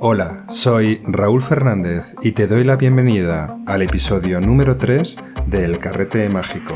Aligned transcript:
Hola, 0.00 0.44
soy 0.48 1.00
Raúl 1.04 1.42
Fernández 1.42 2.14
y 2.22 2.32
te 2.32 2.46
doy 2.46 2.64
la 2.64 2.76
bienvenida 2.76 3.58
al 3.66 3.82
episodio 3.82 4.40
número 4.40 4.76
3 4.76 5.16
de 5.46 5.64
El 5.64 5.78
Carrete 5.78 6.28
Mágico. 6.28 6.74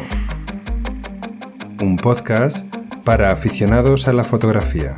Un 1.80 1.96
podcast 1.96 2.66
para 3.04 3.32
aficionados 3.32 4.08
a 4.08 4.12
la 4.12 4.24
fotografía. 4.24 4.96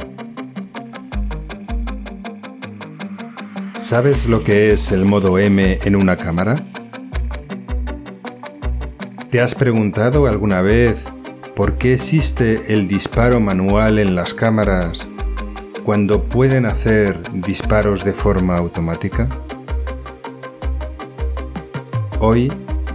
¿Sabes 3.74 4.26
lo 4.26 4.42
que 4.42 4.72
es 4.72 4.92
el 4.92 5.04
modo 5.04 5.38
M 5.38 5.78
en 5.84 5.96
una 5.96 6.16
cámara? 6.16 6.56
¿Te 9.30 9.40
has 9.40 9.54
preguntado 9.54 10.26
alguna 10.26 10.62
vez 10.62 11.06
por 11.54 11.78
qué 11.78 11.94
existe 11.94 12.72
el 12.72 12.88
disparo 12.88 13.40
manual 13.40 13.98
en 13.98 14.14
las 14.14 14.34
cámaras 14.34 15.08
cuando 15.84 16.24
pueden 16.24 16.64
hacer 16.64 17.20
disparos 17.32 18.04
de 18.04 18.14
forma 18.14 18.56
automática? 18.56 19.28
Hoy 22.20 22.50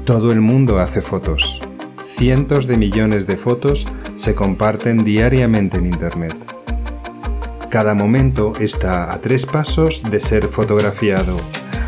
todo 0.05 0.31
el 0.31 0.41
mundo 0.41 0.79
hace 0.79 1.01
fotos. 1.01 1.61
Cientos 2.01 2.65
de 2.65 2.77
millones 2.77 3.27
de 3.27 3.37
fotos 3.37 3.87
se 4.15 4.33
comparten 4.33 5.03
diariamente 5.03 5.77
en 5.77 5.85
Internet. 5.85 6.35
Cada 7.69 7.93
momento 7.93 8.53
está 8.59 9.13
a 9.13 9.21
tres 9.21 9.45
pasos 9.45 10.01
de 10.09 10.19
ser 10.19 10.47
fotografiado. 10.47 11.37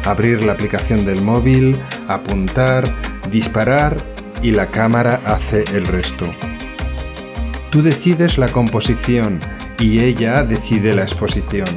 Abrir 0.06 0.44
la 0.44 0.54
aplicación 0.54 1.04
del 1.06 1.24
móvil, 1.24 1.78
apuntar, 2.08 2.84
disparar 3.32 3.98
y 4.44 4.52
la 4.52 4.68
cámara 4.68 5.20
hace 5.26 5.64
el 5.74 5.88
resto. 5.88 6.28
Tú 7.72 7.82
decides 7.82 8.38
la 8.38 8.50
composición, 8.50 9.40
y 9.82 10.00
ella 10.00 10.44
decide 10.44 10.94
la 10.94 11.02
exposición. 11.02 11.68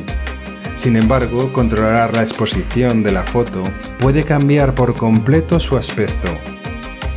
Sin 0.77 0.97
embargo, 0.97 1.53
controlar 1.53 2.15
la 2.15 2.23
exposición 2.23 3.03
de 3.03 3.13
la 3.13 3.23
foto 3.23 3.63
puede 3.99 4.25
cambiar 4.25 4.75
por 4.75 4.95
completo 4.95 5.59
su 5.59 5.77
aspecto 5.77 6.29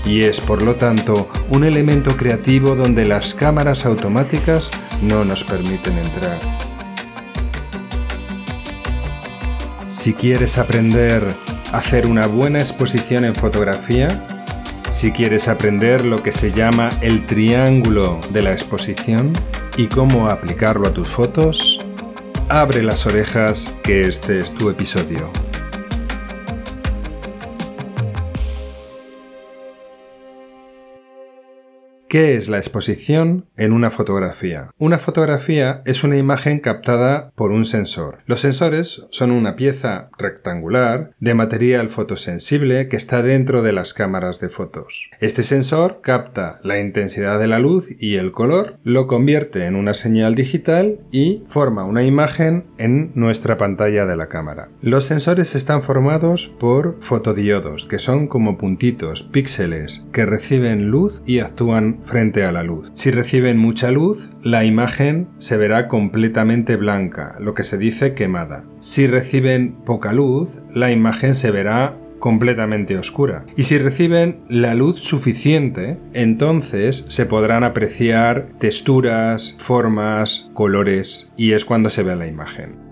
y 0.05 0.23
es 0.23 0.39
por 0.39 0.61
lo 0.61 0.75
tanto 0.75 1.29
un 1.49 1.65
elemento 1.65 2.15
creativo 2.15 2.75
donde 2.75 3.03
las 3.03 3.33
cámaras 3.33 3.85
automáticas 3.85 4.71
no 5.01 5.25
nos 5.25 5.43
permiten 5.43 5.97
entrar. 5.97 6.39
Si 9.83 10.13
quieres 10.13 10.57
aprender 10.57 11.21
a 11.73 11.79
hacer 11.79 12.07
una 12.07 12.27
buena 12.27 12.59
exposición 12.59 13.25
en 13.25 13.35
fotografía, 13.35 14.36
si 14.97 15.11
quieres 15.11 15.47
aprender 15.47 16.03
lo 16.03 16.23
que 16.23 16.31
se 16.31 16.51
llama 16.51 16.89
el 17.01 17.27
triángulo 17.27 18.19
de 18.31 18.41
la 18.41 18.51
exposición, 18.51 19.31
y 19.77 19.85
cómo 19.85 20.27
aplicarlo 20.27 20.87
a 20.87 20.91
tus 20.91 21.07
fotos, 21.07 21.79
abre 22.49 22.81
las 22.81 23.05
orejas 23.05 23.75
que 23.83 24.01
este 24.01 24.39
es 24.39 24.55
tu 24.55 24.71
episodio. 24.71 25.29
¿Qué 32.09 32.37
es 32.37 32.47
la 32.47 32.57
exposición 32.57 33.47
en 33.57 33.73
una 33.73 33.91
fotografía? 33.91 34.71
Una 34.77 34.97
fotografía 34.97 35.81
es 35.83 36.05
una 36.05 36.15
imagen 36.15 36.61
captada 36.61 37.31
por 37.35 37.51
un 37.51 37.65
sensor. 37.65 38.19
Los 38.25 38.39
sensores 38.39 39.05
son 39.11 39.31
una 39.31 39.57
pieza 39.57 40.09
rectangular 40.17 41.11
de 41.19 41.33
material 41.33 41.89
fotosensible 41.89 42.87
que 42.87 42.95
está 42.95 43.21
dentro 43.21 43.61
de 43.61 43.73
las 43.73 43.93
cámaras 43.93 44.39
de 44.39 44.47
fotos. 44.47 45.09
Este 45.19 45.43
sensor 45.43 45.99
capta 46.01 46.61
la 46.63 46.79
intensidad 46.79 47.39
de 47.39 47.47
la 47.47 47.59
luz 47.59 47.89
y 47.99 48.15
el 48.15 48.31
color, 48.31 48.77
lo 48.83 49.07
convierte 49.07 49.65
en 49.65 49.75
una 49.75 49.93
señal 49.93 50.33
digital 50.33 51.01
y 51.11 51.43
forma 51.45 51.83
una 51.83 52.05
imagen 52.05 52.67
en 52.77 53.11
nuestra 53.15 53.57
pantalla 53.57 54.05
de 54.05 54.15
la 54.15 54.29
cámara. 54.29 54.69
Los 54.81 55.03
sensores 55.03 55.55
están 55.55 55.83
formados 55.83 56.47
por 56.57 56.95
fotodiodos, 57.01 57.85
que 57.85 57.99
son 57.99 58.27
como 58.27 58.57
puntitos, 58.57 59.23
píxeles, 59.23 60.07
que 60.13 60.25
reciben 60.25 60.87
luz 60.87 61.21
y 61.25 61.39
actúan 61.39 61.96
frente 62.05 62.43
a 62.43 62.51
la 62.51 62.63
luz. 62.63 62.91
Si 62.93 63.11
reciben 63.11 63.57
mucha 63.57 63.91
luz, 63.91 64.29
la 64.41 64.65
imagen 64.65 65.27
se 65.37 65.57
verá 65.57 65.87
completamente 65.87 66.75
blanca, 66.75 67.35
lo 67.39 67.53
que 67.53 67.63
se 67.63 67.77
dice 67.77 68.13
quemada. 68.13 68.63
Si 68.79 69.07
reciben 69.07 69.75
poca 69.85 70.13
luz, 70.13 70.59
la 70.73 70.91
imagen 70.91 71.33
se 71.33 71.51
verá 71.51 71.97
completamente 72.19 72.97
oscura. 72.97 73.45
Y 73.55 73.63
si 73.63 73.77
reciben 73.77 74.39
la 74.49 74.73
luz 74.73 75.01
suficiente, 75.01 75.97
entonces 76.13 77.05
se 77.09 77.25
podrán 77.25 77.63
apreciar 77.63 78.47
texturas, 78.59 79.55
formas, 79.59 80.49
colores, 80.53 81.31
y 81.37 81.51
es 81.51 81.65
cuando 81.65 81.89
se 81.89 82.03
ve 82.03 82.15
la 82.15 82.27
imagen. 82.27 82.86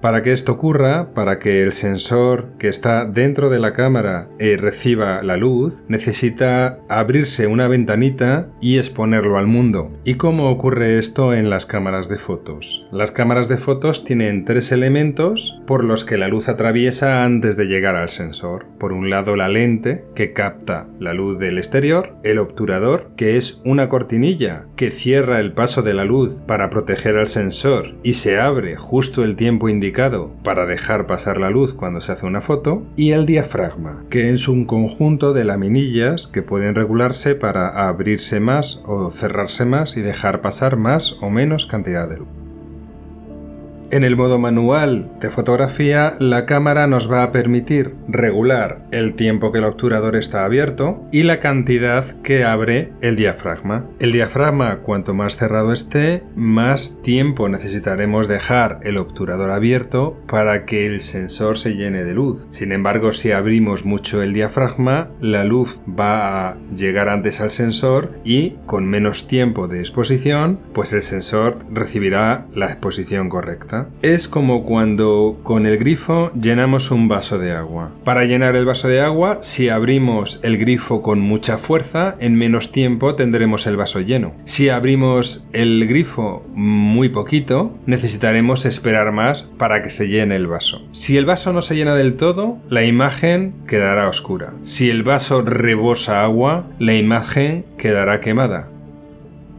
Para 0.00 0.22
que 0.22 0.30
esto 0.30 0.52
ocurra, 0.52 1.12
para 1.12 1.40
que 1.40 1.62
el 1.62 1.72
sensor 1.72 2.50
que 2.58 2.68
está 2.68 3.04
dentro 3.04 3.50
de 3.50 3.58
la 3.58 3.72
cámara 3.72 4.28
eh, 4.38 4.56
reciba 4.56 5.24
la 5.24 5.36
luz, 5.36 5.84
necesita 5.88 6.78
abrirse 6.88 7.48
una 7.48 7.66
ventanita 7.66 8.48
y 8.60 8.78
exponerlo 8.78 9.38
al 9.38 9.48
mundo. 9.48 9.90
¿Y 10.04 10.14
cómo 10.14 10.50
ocurre 10.50 10.98
esto 10.98 11.34
en 11.34 11.50
las 11.50 11.66
cámaras 11.66 12.08
de 12.08 12.16
fotos? 12.16 12.86
Las 12.92 13.10
cámaras 13.10 13.48
de 13.48 13.56
fotos 13.56 14.04
tienen 14.04 14.44
tres 14.44 14.70
elementos 14.70 15.60
por 15.66 15.82
los 15.82 16.04
que 16.04 16.16
la 16.16 16.28
luz 16.28 16.48
atraviesa 16.48 17.24
antes 17.24 17.56
de 17.56 17.66
llegar 17.66 17.96
al 17.96 18.10
sensor. 18.10 18.66
Por 18.78 18.92
un 18.92 19.10
lado 19.10 19.34
la 19.34 19.48
lente, 19.48 20.04
que 20.14 20.32
capta 20.32 20.86
la 21.00 21.12
luz 21.12 21.40
del 21.40 21.58
exterior, 21.58 22.14
el 22.22 22.38
obturador, 22.38 23.10
que 23.16 23.36
es 23.36 23.60
una 23.64 23.88
cortinilla 23.88 24.66
que 24.76 24.92
cierra 24.92 25.40
el 25.40 25.52
paso 25.54 25.82
de 25.82 25.94
la 25.94 26.04
luz 26.04 26.40
para 26.46 26.70
proteger 26.70 27.16
al 27.16 27.28
sensor 27.28 27.96
y 28.04 28.14
se 28.14 28.38
abre 28.38 28.76
justo 28.76 29.24
el 29.24 29.34
tiempo 29.34 29.68
indicado 29.68 29.87
para 30.42 30.66
dejar 30.66 31.06
pasar 31.06 31.38
la 31.38 31.50
luz 31.50 31.74
cuando 31.74 32.00
se 32.00 32.12
hace 32.12 32.26
una 32.26 32.40
foto, 32.40 32.82
y 32.96 33.12
el 33.12 33.26
diafragma, 33.26 34.04
que 34.10 34.32
es 34.32 34.48
un 34.48 34.64
conjunto 34.64 35.32
de 35.32 35.44
laminillas 35.44 36.26
que 36.26 36.42
pueden 36.42 36.74
regularse 36.74 37.34
para 37.34 37.88
abrirse 37.88 38.40
más 38.40 38.82
o 38.86 39.10
cerrarse 39.10 39.64
más 39.64 39.96
y 39.96 40.02
dejar 40.02 40.40
pasar 40.40 40.76
más 40.76 41.16
o 41.20 41.30
menos 41.30 41.66
cantidad 41.66 42.08
de 42.08 42.18
luz. 42.18 42.28
En 43.90 44.04
el 44.04 44.16
modo 44.16 44.38
manual 44.38 45.08
de 45.18 45.30
fotografía, 45.30 46.14
la 46.18 46.44
cámara 46.44 46.86
nos 46.86 47.10
va 47.10 47.22
a 47.22 47.32
permitir 47.32 47.94
regular 48.06 48.82
el 48.90 49.14
tiempo 49.14 49.50
que 49.50 49.58
el 49.58 49.64
obturador 49.64 50.14
está 50.14 50.44
abierto 50.44 51.04
y 51.10 51.22
la 51.22 51.40
cantidad 51.40 52.04
que 52.22 52.44
abre 52.44 52.92
el 53.00 53.16
diafragma. 53.16 53.86
El 53.98 54.12
diafragma, 54.12 54.80
cuanto 54.80 55.14
más 55.14 55.38
cerrado 55.38 55.72
esté, 55.72 56.22
más 56.36 57.00
tiempo 57.00 57.48
necesitaremos 57.48 58.28
dejar 58.28 58.78
el 58.82 58.98
obturador 58.98 59.50
abierto 59.50 60.18
para 60.26 60.66
que 60.66 60.84
el 60.84 61.00
sensor 61.00 61.56
se 61.56 61.74
llene 61.74 62.04
de 62.04 62.12
luz. 62.12 62.46
Sin 62.50 62.72
embargo, 62.72 63.14
si 63.14 63.32
abrimos 63.32 63.86
mucho 63.86 64.22
el 64.22 64.34
diafragma, 64.34 65.08
la 65.22 65.44
luz 65.44 65.80
va 65.88 66.48
a 66.48 66.56
llegar 66.76 67.08
antes 67.08 67.40
al 67.40 67.50
sensor 67.50 68.12
y 68.22 68.56
con 68.66 68.84
menos 68.84 69.26
tiempo 69.28 69.66
de 69.66 69.80
exposición, 69.80 70.60
pues 70.74 70.92
el 70.92 71.02
sensor 71.02 71.56
recibirá 71.72 72.46
la 72.54 72.66
exposición 72.66 73.30
correcta. 73.30 73.77
Es 74.02 74.28
como 74.28 74.64
cuando 74.64 75.40
con 75.42 75.66
el 75.66 75.78
grifo 75.78 76.30
llenamos 76.40 76.90
un 76.90 77.08
vaso 77.08 77.38
de 77.38 77.52
agua. 77.52 77.90
Para 78.04 78.24
llenar 78.24 78.56
el 78.56 78.64
vaso 78.64 78.88
de 78.88 79.00
agua, 79.00 79.38
si 79.42 79.68
abrimos 79.68 80.40
el 80.42 80.58
grifo 80.58 81.02
con 81.02 81.20
mucha 81.20 81.58
fuerza, 81.58 82.16
en 82.20 82.34
menos 82.34 82.72
tiempo 82.72 83.14
tendremos 83.14 83.66
el 83.66 83.76
vaso 83.76 84.00
lleno. 84.00 84.32
Si 84.44 84.68
abrimos 84.68 85.46
el 85.52 85.86
grifo 85.86 86.44
muy 86.54 87.08
poquito, 87.08 87.76
necesitaremos 87.86 88.64
esperar 88.64 89.12
más 89.12 89.44
para 89.44 89.82
que 89.82 89.90
se 89.90 90.08
llene 90.08 90.36
el 90.36 90.46
vaso. 90.46 90.82
Si 90.92 91.16
el 91.16 91.26
vaso 91.26 91.52
no 91.52 91.62
se 91.62 91.76
llena 91.76 91.94
del 91.94 92.14
todo, 92.14 92.58
la 92.68 92.84
imagen 92.84 93.54
quedará 93.66 94.08
oscura. 94.08 94.52
Si 94.62 94.90
el 94.90 95.02
vaso 95.02 95.42
rebosa 95.42 96.22
agua, 96.22 96.66
la 96.78 96.94
imagen 96.94 97.64
quedará 97.76 98.20
quemada. 98.20 98.68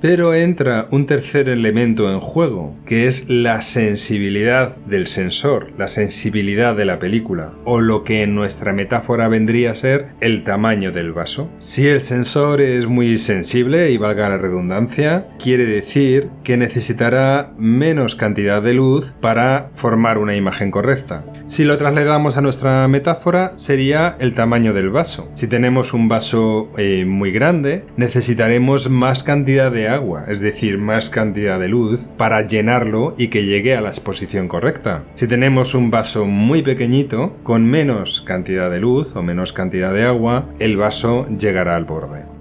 Pero 0.02 0.34
entra 0.34 0.88
un 0.92 1.06
tercer 1.06 1.50
elemento 1.50 2.12
en 2.12 2.20
juego, 2.20 2.76
que 2.86 3.08
es 3.08 3.30
la 3.30 3.62
sensibilidad 3.62 4.76
del 4.78 5.08
sensor, 5.08 5.72
la 5.78 5.88
sensibilidad 5.88 6.76
de 6.76 6.86
la 6.86 7.00
película, 7.00 7.54
o 7.66 7.82
lo 7.82 8.04
que 8.04 8.24
en 8.24 8.36
nuestra 8.36 8.74
metáfora 8.74 9.28
vendría 9.28 9.72
a 9.72 9.76
ser 9.76 10.08
el 10.22 10.44
tamaño 10.44 10.92
del 10.92 11.12
vaso. 11.12 11.50
Si 11.60 11.88
el 11.88 12.02
sensor 12.02 12.62
es 12.62 12.86
muy 12.86 13.18
sensible, 13.18 13.92
y 13.92 13.98
valga 13.98 14.30
la 14.30 14.38
redundancia, 14.38 15.28
quiere 15.42 15.66
decir 15.66 16.30
que 16.44 16.58
necesitará 16.58 17.54
menos 17.58 18.16
cantidad 18.16 18.62
de 18.62 18.74
luz 18.74 19.14
para 19.20 19.70
formar 19.74 20.18
una 20.18 20.36
imagen 20.36 20.72
correcta. 20.72 21.26
Si 21.48 21.64
lo 21.64 21.78
trasladamos 21.78 22.38
a 22.38 22.42
nuestra 22.42 22.88
metáfora, 22.88 23.54
sería 23.58 24.16
el 24.20 24.34
tamaño 24.34 24.74
del 24.74 24.90
vaso. 24.90 25.30
Si 25.34 25.48
tenemos 25.48 25.94
un 25.94 26.08
vaso 26.08 26.70
eh, 26.78 27.06
muy 27.06 27.32
grande, 27.32 27.86
necesitaremos 27.98 28.90
más 28.90 29.24
cantidad 29.24 29.72
de 29.72 29.89
agua, 29.90 30.26
es 30.28 30.40
decir, 30.40 30.78
más 30.78 31.10
cantidad 31.10 31.60
de 31.60 31.68
luz, 31.68 32.08
para 32.18 32.48
llenarlo 32.48 33.16
y 33.18 33.28
que 33.28 33.46
llegue 33.46 33.76
a 33.76 33.82
la 33.82 33.90
exposición 33.90 34.48
correcta. 34.48 35.04
Si 35.16 35.28
tenemos 35.28 35.76
un 35.76 35.92
vaso 35.92 36.26
muy 36.26 36.62
pequeñito, 36.62 37.36
con 37.44 37.66
menos 37.66 38.22
cantidad 38.22 38.72
de 38.72 38.80
luz 38.80 39.16
o 39.16 39.24
menos 39.24 39.54
cantidad 39.54 39.94
de 39.94 40.06
agua, 40.06 40.50
el 40.60 40.78
vaso 40.78 41.28
llegará 41.38 41.76
al 41.76 41.86
borde. 41.86 42.39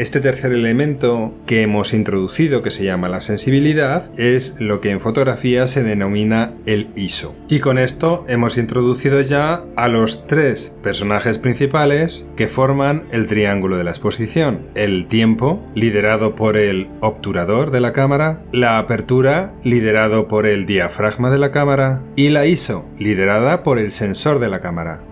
Este 0.00 0.20
tercer 0.20 0.52
elemento 0.52 1.34
que 1.44 1.60
hemos 1.60 1.92
introducido, 1.92 2.62
que 2.62 2.70
se 2.70 2.84
llama 2.84 3.10
la 3.10 3.20
sensibilidad, 3.20 4.10
es 4.18 4.58
lo 4.58 4.80
que 4.80 4.88
en 4.88 4.98
fotografía 4.98 5.66
se 5.66 5.82
denomina 5.82 6.54
el 6.64 6.88
ISO. 6.96 7.34
Y 7.50 7.60
con 7.60 7.76
esto 7.76 8.24
hemos 8.26 8.56
introducido 8.56 9.20
ya 9.20 9.62
a 9.76 9.88
los 9.88 10.26
tres 10.26 10.74
personajes 10.82 11.36
principales 11.36 12.30
que 12.34 12.48
forman 12.48 13.08
el 13.12 13.26
triángulo 13.26 13.76
de 13.76 13.84
la 13.84 13.90
exposición. 13.90 14.68
El 14.74 15.06
tiempo, 15.06 15.62
liderado 15.74 16.34
por 16.34 16.56
el 16.56 16.88
obturador 17.00 17.70
de 17.70 17.80
la 17.80 17.92
cámara, 17.92 18.42
la 18.52 18.78
apertura, 18.78 19.52
liderado 19.64 20.28
por 20.28 20.46
el 20.46 20.64
diafragma 20.64 21.30
de 21.30 21.38
la 21.38 21.50
cámara, 21.50 22.00
y 22.16 22.30
la 22.30 22.46
ISO, 22.46 22.86
liderada 22.98 23.62
por 23.62 23.78
el 23.78 23.92
sensor 23.92 24.38
de 24.38 24.48
la 24.48 24.62
cámara. 24.62 25.09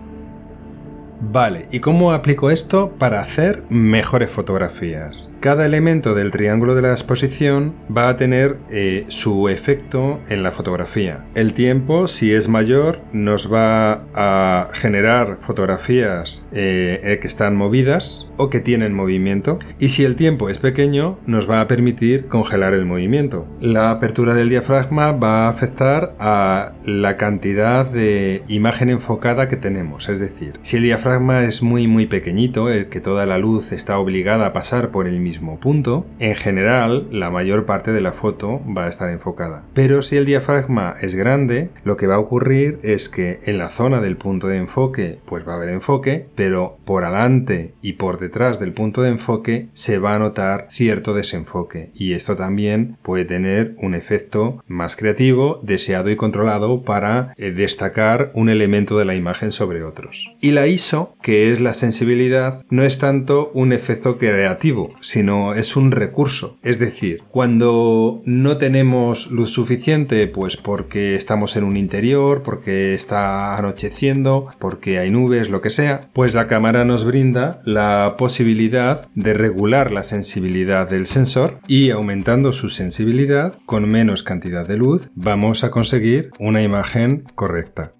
Vale, 1.21 1.67
¿y 1.69 1.81
cómo 1.81 2.13
aplico 2.13 2.49
esto 2.49 2.93
para 2.97 3.19
hacer 3.19 3.63
mejores 3.69 4.29
fotografías? 4.29 5.33
Cada 5.41 5.65
elemento 5.65 6.15
del 6.15 6.31
triángulo 6.31 6.75
de 6.75 6.81
la 6.81 6.91
exposición 6.91 7.75
va 7.95 8.07
a 8.07 8.15
tener 8.15 8.57
eh, 8.69 9.03
su 9.09 9.49
efecto 9.49 10.21
en 10.29 10.43
la 10.43 10.51
fotografía. 10.51 11.25
El 11.35 11.53
tiempo, 11.53 12.07
si 12.07 12.33
es 12.33 12.47
mayor, 12.47 13.01
nos 13.11 13.51
va 13.51 14.05
a 14.13 14.69
generar 14.71 15.37
fotografías 15.41 16.47
eh, 16.53 17.17
que 17.21 17.27
están 17.27 17.55
movidas 17.55 18.31
o 18.37 18.49
que 18.49 18.61
tienen 18.61 18.93
movimiento. 18.93 19.59
Y 19.77 19.89
si 19.89 20.05
el 20.05 20.15
tiempo 20.15 20.49
es 20.49 20.57
pequeño, 20.57 21.19
nos 21.25 21.49
va 21.49 21.59
a 21.59 21.67
permitir 21.67 22.27
congelar 22.27 22.73
el 22.73 22.85
movimiento. 22.85 23.45
La 23.59 23.91
apertura 23.91 24.35
del 24.35 24.49
diafragma 24.49 25.11
va 25.11 25.45
a 25.45 25.49
afectar 25.49 26.15
a 26.17 26.71
la 26.85 27.17
cantidad 27.17 27.85
de 27.85 28.43
imagen 28.47 28.89
enfocada 28.89 29.49
que 29.49 29.57
tenemos. 29.57 30.07
Es 30.07 30.19
decir, 30.19 30.59
si 30.61 30.77
el 30.77 30.83
diafragma 30.83 31.08
es 31.09 31.63
muy 31.63 31.87
muy 31.87 32.05
pequeñito, 32.05 32.69
el 32.69 32.87
que 32.87 33.01
toda 33.01 33.25
la 33.25 33.39
luz 33.39 33.71
está 33.71 33.97
obligada 33.97 34.45
a 34.45 34.53
pasar 34.53 34.91
por 34.91 35.07
el 35.07 35.19
mismo 35.19 35.59
punto, 35.59 36.05
en 36.19 36.35
general 36.35 37.07
la 37.11 37.31
mayor 37.31 37.65
parte 37.65 37.91
de 37.91 38.01
la 38.01 38.11
foto 38.11 38.61
va 38.65 38.85
a 38.85 38.89
estar 38.89 39.09
enfocada. 39.09 39.63
Pero 39.73 40.03
si 40.03 40.17
el 40.17 40.25
diafragma 40.25 40.95
es 41.01 41.15
grande, 41.15 41.69
lo 41.83 41.97
que 41.97 42.05
va 42.05 42.15
a 42.15 42.19
ocurrir 42.19 42.79
es 42.83 43.09
que 43.09 43.39
en 43.45 43.57
la 43.57 43.69
zona 43.69 44.01
del 44.01 44.17
punto 44.17 44.47
de 44.47 44.57
enfoque 44.57 45.17
pues 45.25 45.47
va 45.47 45.53
a 45.53 45.55
haber 45.55 45.69
enfoque, 45.69 46.27
pero 46.35 46.77
por 46.85 47.03
adelante 47.03 47.73
y 47.81 47.93
por 47.93 48.19
detrás 48.19 48.59
del 48.59 48.73
punto 48.73 49.01
de 49.01 49.09
enfoque 49.09 49.69
se 49.73 49.97
va 49.97 50.15
a 50.15 50.19
notar 50.19 50.67
cierto 50.69 51.13
desenfoque 51.13 51.89
y 51.93 52.13
esto 52.13 52.35
también 52.35 52.97
puede 53.01 53.25
tener 53.25 53.73
un 53.77 53.95
efecto 53.95 54.63
más 54.67 54.95
creativo, 54.95 55.59
deseado 55.63 56.09
y 56.09 56.15
controlado 56.15 56.83
para 56.83 57.33
eh, 57.37 57.51
destacar 57.51 58.31
un 58.33 58.49
elemento 58.49 58.97
de 58.97 59.05
la 59.05 59.15
imagen 59.15 59.51
sobre 59.51 59.83
otros. 59.83 60.35
Y 60.41 60.51
la 60.51 60.67
ISO 60.67 60.98
que 61.21 61.51
es 61.51 61.59
la 61.59 61.73
sensibilidad, 61.73 62.65
no 62.69 62.83
es 62.83 62.97
tanto 62.97 63.51
un 63.53 63.73
efecto 63.73 64.17
creativo, 64.17 64.93
sino 65.01 65.53
es 65.53 65.75
un 65.75 65.91
recurso. 65.91 66.57
Es 66.63 66.79
decir, 66.79 67.23
cuando 67.29 68.21
no 68.25 68.57
tenemos 68.57 69.31
luz 69.31 69.51
suficiente, 69.51 70.27
pues 70.27 70.57
porque 70.57 71.15
estamos 71.15 71.55
en 71.55 71.63
un 71.63 71.77
interior, 71.77 72.43
porque 72.43 72.93
está 72.93 73.57
anocheciendo, 73.57 74.51
porque 74.59 74.99
hay 74.99 75.11
nubes, 75.11 75.49
lo 75.49 75.61
que 75.61 75.69
sea, 75.69 76.09
pues 76.13 76.33
la 76.33 76.47
cámara 76.47 76.85
nos 76.85 77.05
brinda 77.05 77.61
la 77.65 78.15
posibilidad 78.17 79.07
de 79.15 79.33
regular 79.33 79.91
la 79.91 80.03
sensibilidad 80.03 80.89
del 80.89 81.05
sensor 81.05 81.59
y 81.67 81.89
aumentando 81.89 82.53
su 82.53 82.69
sensibilidad 82.69 83.53
con 83.65 83.89
menos 83.89 84.23
cantidad 84.23 84.67
de 84.67 84.77
luz 84.77 85.11
vamos 85.15 85.63
a 85.63 85.71
conseguir 85.71 86.31
una 86.39 86.61
imagen 86.61 87.23
correcta. 87.35 87.93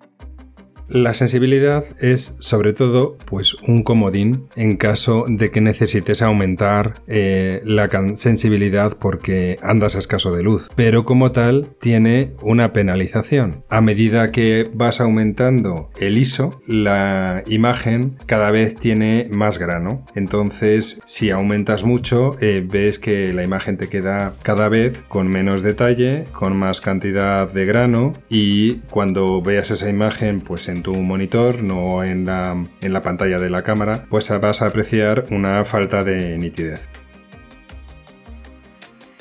La 0.89 1.13
sensibilidad 1.13 1.83
es 1.99 2.35
sobre 2.39 2.73
todo 2.73 3.15
pues 3.25 3.53
un 3.67 3.83
comodín 3.83 4.47
en 4.55 4.75
caso 4.75 5.25
de 5.27 5.51
que 5.51 5.61
necesites 5.61 6.23
aumentar 6.23 7.03
eh, 7.07 7.61
la 7.63 7.89
sensibilidad 8.15 8.97
porque 8.97 9.59
andas 9.61 9.95
a 9.95 9.99
escaso 9.99 10.35
de 10.35 10.41
luz, 10.41 10.71
pero 10.75 11.05
como 11.05 11.31
tal 11.31 11.75
tiene 11.79 12.33
una 12.41 12.73
penalización. 12.73 13.63
A 13.69 13.81
medida 13.81 14.31
que 14.31 14.67
vas 14.73 14.99
aumentando 14.99 15.91
el 15.99 16.17
ISO, 16.17 16.59
la 16.65 17.43
imagen 17.45 18.17
cada 18.25 18.49
vez 18.49 18.75
tiene 18.75 19.27
más 19.29 19.59
grano. 19.59 20.05
Entonces, 20.15 21.01
si 21.05 21.29
aumentas 21.29 21.83
mucho, 21.83 22.35
eh, 22.41 22.65
ves 22.67 22.97
que 22.97 23.31
la 23.31 23.43
imagen 23.43 23.77
te 23.77 23.89
queda 23.89 24.33
cada 24.41 24.69
vez 24.69 25.03
con 25.07 25.27
menos 25.27 25.61
detalle, 25.61 26.25
con 26.31 26.57
más 26.57 26.81
cantidad 26.81 27.47
de 27.47 27.65
grano 27.65 28.13
y 28.27 28.77
cuando 28.89 29.39
veas 29.43 29.69
esa 29.69 29.87
imagen 29.87 30.41
pues 30.41 30.67
en 30.67 30.78
tu 30.83 30.93
monitor, 30.93 31.63
no 31.63 32.03
en 32.03 32.25
la, 32.25 32.65
en 32.81 32.93
la 32.93 33.01
pantalla 33.01 33.37
de 33.37 33.49
la 33.49 33.63
cámara, 33.63 34.05
pues 34.09 34.29
vas 34.39 34.61
a 34.61 34.67
apreciar 34.67 35.25
una 35.29 35.63
falta 35.65 36.03
de 36.03 36.37
nitidez. 36.37 36.89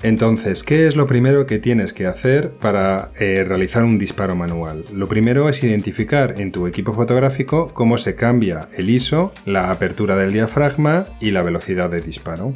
Entonces, 0.03 0.63
¿qué 0.63 0.87
es 0.87 0.95
lo 0.95 1.09
primero 1.09 1.45
que 1.45 1.59
tienes 1.59 1.93
que 1.93 2.07
hacer 2.07 2.51
para 2.51 3.11
eh, 3.19 3.43
realizar 3.43 3.83
un 3.83 3.99
disparo 3.99 4.37
manual? 4.37 4.85
Lo 4.93 5.09
primero 5.09 5.49
es 5.49 5.65
identificar 5.65 6.41
en 6.41 6.53
tu 6.53 6.69
equipo 6.69 6.95
fotográfico 6.95 7.75
cómo 7.75 7.99
se 7.99 8.15
cambia 8.15 8.69
el 8.77 8.91
ISO, 8.91 9.35
la 9.45 9.73
apertura 9.73 10.15
del 10.15 10.33
diafragma 10.33 11.07
y 11.21 11.33
la 11.33 11.43
velocidad 11.43 11.91
de 11.91 12.01
disparo. 12.01 12.53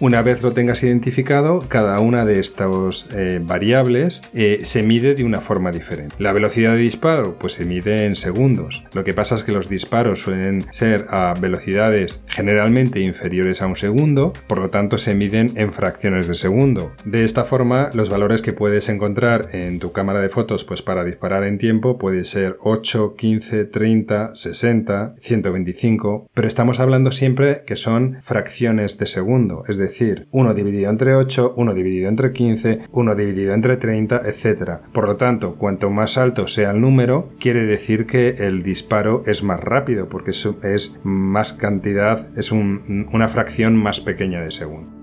Una 0.00 0.22
vez 0.22 0.42
lo 0.42 0.54
tengas 0.54 0.82
identificado, 0.82 1.58
cada 1.58 2.00
una 2.00 2.24
de 2.24 2.40
estas 2.40 3.10
eh, 3.12 3.38
variables 3.42 4.22
eh, 4.32 4.60
se 4.62 4.82
mide 4.82 5.14
de 5.14 5.24
una 5.24 5.42
forma 5.42 5.70
diferente. 5.72 6.16
La 6.18 6.32
velocidad 6.32 6.72
de 6.72 6.78
disparo 6.78 7.36
pues 7.38 7.52
se 7.52 7.66
mide 7.66 8.06
en 8.06 8.16
segundos. 8.16 8.82
Lo 8.94 9.04
que 9.04 9.12
pasa 9.12 9.34
es 9.34 9.44
que 9.44 9.52
los 9.52 9.68
disparos 9.68 10.22
suelen 10.22 10.64
ser 10.70 11.04
a 11.10 11.34
velocidades 11.34 12.22
generalmente 12.28 13.00
inferiores 13.00 13.60
a 13.60 13.66
un 13.66 13.76
segundo, 13.76 14.32
por 14.46 14.56
lo 14.56 14.70
tanto 14.70 14.96
se 14.96 15.14
miden 15.14 15.52
en 15.56 15.70
fracciones 15.70 16.26
de 16.26 16.34
segundo. 16.34 16.92
De 17.04 17.22
esta 17.22 17.44
forma, 17.44 17.90
los 17.92 18.08
valores 18.08 18.40
que 18.40 18.54
puedes 18.54 18.88
encontrar 18.88 19.48
en 19.52 19.80
tu 19.80 19.92
cámara 19.92 20.22
de 20.22 20.30
fotos 20.30 20.64
pues 20.64 20.80
para 20.80 21.04
disparar 21.04 21.44
en 21.44 21.58
tiempo 21.58 21.98
puede 21.98 22.24
ser 22.24 22.56
8, 22.60 23.16
15, 23.18 23.66
30, 23.66 24.34
60, 24.34 25.16
125, 25.20 26.30
pero 26.32 26.48
estamos 26.48 26.80
hablando 26.80 27.12
siempre 27.12 27.64
que 27.66 27.76
son 27.76 28.16
fracciones 28.22 28.96
de 28.96 29.06
segundo, 29.06 29.64
es 29.68 29.76
decir, 29.76 29.89
decir 29.90 30.28
1 30.30 30.54
dividido 30.54 30.90
entre 30.90 31.14
8, 31.14 31.54
1 31.56 31.74
dividido 31.74 32.08
entre 32.08 32.32
15, 32.32 32.80
1 32.90 33.14
dividido 33.14 33.54
entre 33.54 33.76
30, 33.76 34.22
etc. 34.26 34.80
Por 34.92 35.06
lo 35.06 35.16
tanto, 35.16 35.56
cuanto 35.56 35.90
más 35.90 36.16
alto 36.16 36.46
sea 36.46 36.70
el 36.70 36.80
número, 36.80 37.30
quiere 37.38 37.66
decir 37.66 38.06
que 38.06 38.28
el 38.28 38.62
disparo 38.62 39.22
es 39.26 39.42
más 39.42 39.60
rápido, 39.60 40.08
porque 40.08 40.30
es, 40.30 40.98
más 41.02 41.52
cantidad, 41.52 42.28
es 42.38 42.52
una 42.52 43.28
fracción 43.28 43.76
más 43.76 44.00
pequeña 44.00 44.40
de 44.42 44.50
segundo. 44.50 44.99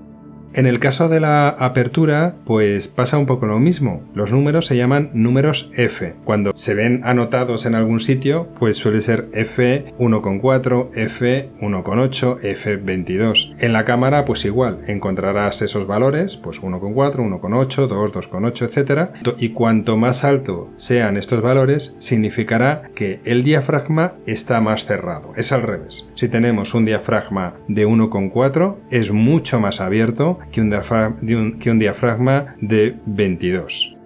En 0.58 0.66
el 0.66 0.80
caso 0.80 1.08
de 1.08 1.20
la 1.20 1.50
apertura, 1.50 2.34
pues 2.44 2.88
pasa 2.88 3.20
un 3.20 3.28
poco 3.28 3.46
lo 3.46 3.60
mismo. 3.60 4.02
Los 4.16 4.32
números 4.32 4.66
se 4.66 4.76
llaman 4.76 5.12
números 5.14 5.70
F. 5.76 6.16
Cuando 6.26 6.52
se 6.56 6.74
ven 6.74 7.02
anotados 7.04 7.68
en 7.68 7.76
algún 7.76 8.00
sitio, 8.00 8.48
pues 8.58 8.76
suele 8.76 9.02
ser 9.02 9.30
F1,4, 9.34 10.90
F1,8, 10.94 12.40
F22. 12.42 13.54
En 13.60 13.72
la 13.72 13.86
cámara, 13.86 14.26
pues 14.26 14.46
igual, 14.46 14.80
encontrarás 14.88 15.62
esos 15.62 15.86
valores, 15.86 16.38
pues 16.38 16.60
1,4, 16.60 17.18
1,8, 17.18 17.88
2, 17.88 18.14
2,8, 18.14 18.66
etc. 18.66 19.36
Y 19.38 19.50
cuanto 19.50 19.96
más 19.96 20.24
alto 20.24 20.72
sean 20.76 21.18
estos 21.18 21.44
valores, 21.44 21.98
significará 22.00 22.90
que 22.96 23.20
el 23.26 23.44
diafragma 23.44 24.14
está 24.26 24.60
más 24.60 24.86
cerrado. 24.86 25.34
Es 25.36 25.52
al 25.52 25.62
revés. 25.62 26.10
Si 26.16 26.30
tenemos 26.30 26.74
un 26.74 26.86
diafragma 26.86 27.58
de 27.68 27.88
1,4, 27.88 28.78
es 28.90 29.12
mucho 29.12 29.60
más 29.60 29.82
abierto 29.82 30.40
que 30.52 30.62
un, 30.62 31.80
diafragma 31.80 32.56
de 32.62 32.96
22. 33.06 33.97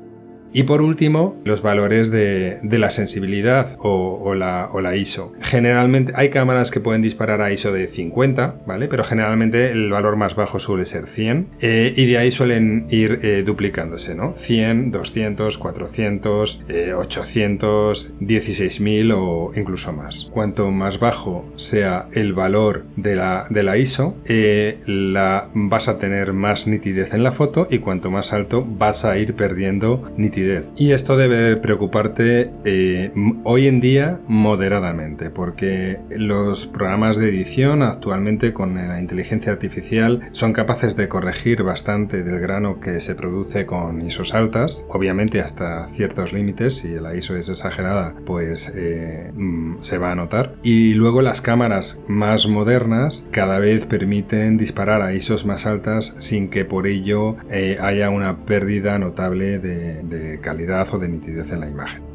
Y 0.53 0.63
por 0.63 0.81
último, 0.81 1.39
los 1.45 1.61
valores 1.61 2.11
de, 2.11 2.59
la 2.63 2.91
sensibilidad 2.91 3.77
o, 3.79 4.33
la, 4.35 4.95
ISO. 4.95 5.31
Generalmente 5.39 6.11
hay 6.15 6.29
cámaras 6.29 6.71
que 6.71 6.79
pueden 6.79 7.01
disparar 7.01 7.41
a 7.41 7.51
ISO 7.51 7.71
de 7.71 7.87
50, 7.87 8.55
¿vale? 8.65 8.87
Pero 8.87 9.03
generalmente 9.03 9.71
el 9.71 9.89
valor 9.89 10.17
más 10.17 10.35
bajo 10.35 10.59
suele 10.59 10.85
ser 10.85 11.07
100 11.07 11.47
eh, 11.61 11.93
y 11.95 12.05
de 12.07 12.17
ahí 12.17 12.31
suelen 12.31 12.87
ir 12.89 13.19
eh, 13.23 13.43
duplicándose, 13.45 14.15
¿no? 14.15 14.33
100, 14.35 14.91
200, 14.91 15.57
400, 15.57 16.63
800, 16.97 18.19
16.000 18.19 19.13
o 19.15 19.51
incluso 19.55 19.93
más. 19.93 20.29
Cuanto 20.31 20.71
más 20.71 20.99
bajo 20.99 21.45
sea 21.55 22.07
el 22.11 22.33
valor 22.33 22.83
de 22.97 23.15
la, 23.15 23.45
de 23.49 23.63
la 23.63 23.77
ISO, 23.77 24.15
eh, 24.25 24.79
la, 24.85 25.49
vas 25.53 25.87
a 25.87 25.97
tener 25.97 26.33
más 26.33 26.67
nitidez 26.67 27.13
en 27.13 27.23
la 27.23 27.31
foto 27.31 27.67
y 27.69 27.79
cuanto 27.79 28.11
más 28.11 28.33
alto 28.33 28.65
vas 28.67 29.05
a 29.05 29.17
ir 29.17 29.35
perdiendo 29.35 30.11
nitidez 30.17 30.40
nitidez. 30.41 30.65
Y 30.75 30.91
esto 30.91 31.17
debe 31.17 31.55
preocuparte 31.57 32.51
eh, 32.65 33.11
hoy 33.43 33.67
en 33.67 33.81
día 33.81 34.19
moderadamente, 34.27 35.29
porque 35.29 35.99
los 36.09 36.65
programas 36.65 37.17
de 37.17 37.29
edición 37.29 37.81
actualmente 37.83 38.53
con 38.53 38.75
la 38.75 38.99
inteligencia 38.99 39.51
artificial 39.51 40.21
son 40.31 40.53
capaces 40.53 40.95
de 40.95 41.07
corregir 41.07 41.63
bastante 41.63 42.23
del 42.23 42.39
grano 42.39 42.79
que 42.79 42.99
se 42.99 43.15
produce 43.15 43.65
con 43.65 44.01
ISOs 44.01 44.33
altas, 44.33 44.85
obviamente 44.89 45.41
hasta 45.41 45.87
ciertos 45.89 46.33
límites, 46.33 46.77
si 46.77 46.89
la 46.99 47.15
ISO 47.15 47.35
es 47.35 47.49
exagerada, 47.49 48.15
pues 48.25 48.71
eh, 48.75 49.31
se 49.79 49.97
va 49.97 50.11
a 50.11 50.15
notar. 50.15 50.55
Y 50.63 50.93
luego 50.93 51.21
las 51.21 51.41
cámaras 51.41 52.01
más 52.07 52.47
modernas 52.47 53.27
cada 53.31 53.59
vez 53.59 53.85
permiten 53.85 54.57
disparar 54.57 55.01
a 55.01 55.13
ISOs 55.13 55.45
más 55.45 55.65
altas 55.65 56.15
sin 56.19 56.49
que 56.49 56.65
por 56.65 56.87
ello 56.87 57.35
eh, 57.49 57.77
haya 57.79 58.09
una 58.09 58.45
pérdida 58.45 58.97
notable 58.99 59.59
de 59.59 60.30
calidad 60.39 60.87
o 60.93 60.99
de 60.99 61.09
nitidez 61.09 61.51
en 61.51 61.59
la 61.59 61.69
imagen. 61.69 62.11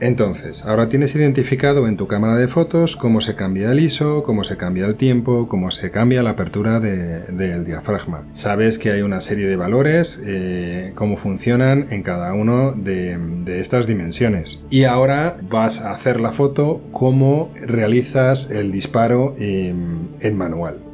Entonces, 0.00 0.64
ahora 0.64 0.88
tienes 0.88 1.14
identificado 1.14 1.86
en 1.86 1.96
tu 1.96 2.06
cámara 2.08 2.36
de 2.36 2.48
fotos 2.48 2.96
cómo 2.96 3.20
se 3.20 3.36
cambia 3.36 3.70
el 3.70 3.80
ISO, 3.80 4.24
cómo 4.24 4.44
se 4.44 4.56
cambia 4.56 4.86
el 4.86 4.96
tiempo, 4.96 5.48
cómo 5.48 5.70
se 5.70 5.90
cambia 5.90 6.22
la 6.22 6.30
apertura 6.30 6.80
del 6.80 7.64
diafragma. 7.64 8.24
Sabes 8.32 8.78
que 8.78 8.90
hay 8.90 9.02
una 9.02 9.20
serie 9.20 9.46
de 9.46 9.56
valores, 9.56 10.20
eh, 10.24 10.92
cómo 10.94 11.16
funcionan 11.16 11.86
en 11.90 12.02
cada 12.02 12.34
uno 12.34 12.72
de, 12.72 13.18
estas 13.60 13.86
dimensiones. 13.86 14.62
Y 14.68 14.84
ahora 14.84 15.36
vas 15.48 15.80
a 15.80 15.92
hacer 15.92 16.20
la 16.20 16.32
foto, 16.32 16.82
cómo 16.90 17.52
realizas 17.54 18.50
el 18.50 18.72
disparo 18.72 19.34
en 19.38 20.36
manual. 20.36 20.93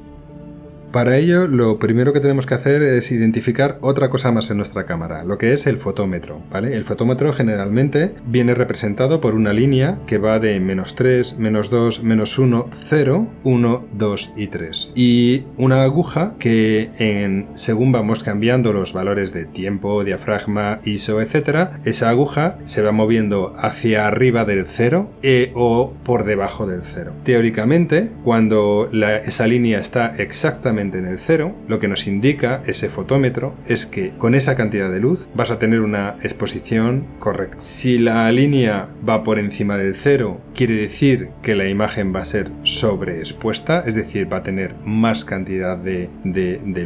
Para 0.93 1.19
ello, 1.19 1.47
lo 1.47 1.79
primero 1.79 2.13
que 2.13 2.19
tenemos 2.19 2.47
que 2.47 2.55
hacer 2.55 2.83
es 2.83 3.13
identificar 3.13 3.79
otra 3.81 4.11
cosa 4.11 4.33
más 4.33 4.51
en 4.51 4.57
nuestra 4.57 4.87
cámara, 4.87 5.23
lo 5.23 5.39
que 5.39 5.53
es 5.53 5.69
el 5.69 5.79
fotómetro. 5.79 6.43
El 6.53 6.85
fotómetro 6.85 7.33
generalmente 7.33 8.15
viene 8.27 8.55
representado 8.57 9.21
por 9.21 9.35
una 9.35 9.53
línea 9.53 9.99
que 10.09 10.19
va 10.19 10.41
de 10.41 10.59
menos 10.59 10.97
3, 10.97 11.39
menos 11.39 11.71
2, 11.71 12.03
menos 12.03 12.39
1, 12.39 12.71
0, 12.73 13.29
1, 13.45 13.85
2 13.93 14.33
y 14.37 14.47
3. 14.49 14.93
Y 14.97 15.45
una 15.57 15.85
aguja 15.85 16.35
que 16.41 17.47
según 17.55 17.93
vamos 17.93 18.25
cambiando 18.25 18.73
los 18.73 18.93
valores 18.93 19.33
de 19.33 19.45
tiempo, 19.45 20.03
diafragma, 20.03 20.81
ISO, 20.85 21.21
etc., 21.21 21.69
esa 21.85 22.09
aguja 22.09 22.59
se 22.65 22.83
va 22.83 22.91
moviendo 22.91 23.53
hacia 23.57 24.09
arriba 24.09 24.45
del 24.45 24.67
0 24.67 25.09
e, 25.23 25.53
o 25.55 25.93
por 26.05 26.25
debajo 26.25 26.67
del 26.67 26.83
0. 26.83 27.13
Teóricamente, 27.23 28.11
cuando 28.25 28.91
esa 28.93 29.47
línea 29.47 29.79
está 29.79 30.17
exactamente 30.17 30.80
en 30.81 31.07
el 31.07 31.19
cero, 31.19 31.55
lo 31.69 31.79
que 31.79 31.89
nos 31.89 32.07
indica 32.07 32.63
ese 32.67 32.89
fotómetro 32.89 33.55
es 33.67 33.87
que 33.87 34.11
con 34.19 34.35
esa 34.35 34.55
cantidad 34.55 34.91
de 34.91 35.01
luz 35.01 35.29
vas 35.35 35.51
a 35.51 35.59
tener 35.59 35.81
una 35.81 36.17
exposición 36.23 37.07
correcta. 37.19 37.61
Si 37.61 37.99
la 37.99 38.31
línea 38.33 38.89
va 39.07 39.23
por 39.23 39.39
encima 39.39 39.77
del 39.77 39.95
cero, 39.95 40.41
quiere 40.55 40.75
decir 40.75 41.31
que 41.43 41.55
la 41.55 41.69
imagen 41.69 42.15
va 42.15 42.21
a 42.21 42.25
ser 42.25 42.51
sobreexpuesta, 42.63 43.85
es 43.87 43.95
decir, 43.95 44.33
va 44.33 44.39
a 44.39 44.43
tener 44.43 44.75
más 44.85 45.25
cantidad 45.25 45.77
de, 45.77 46.09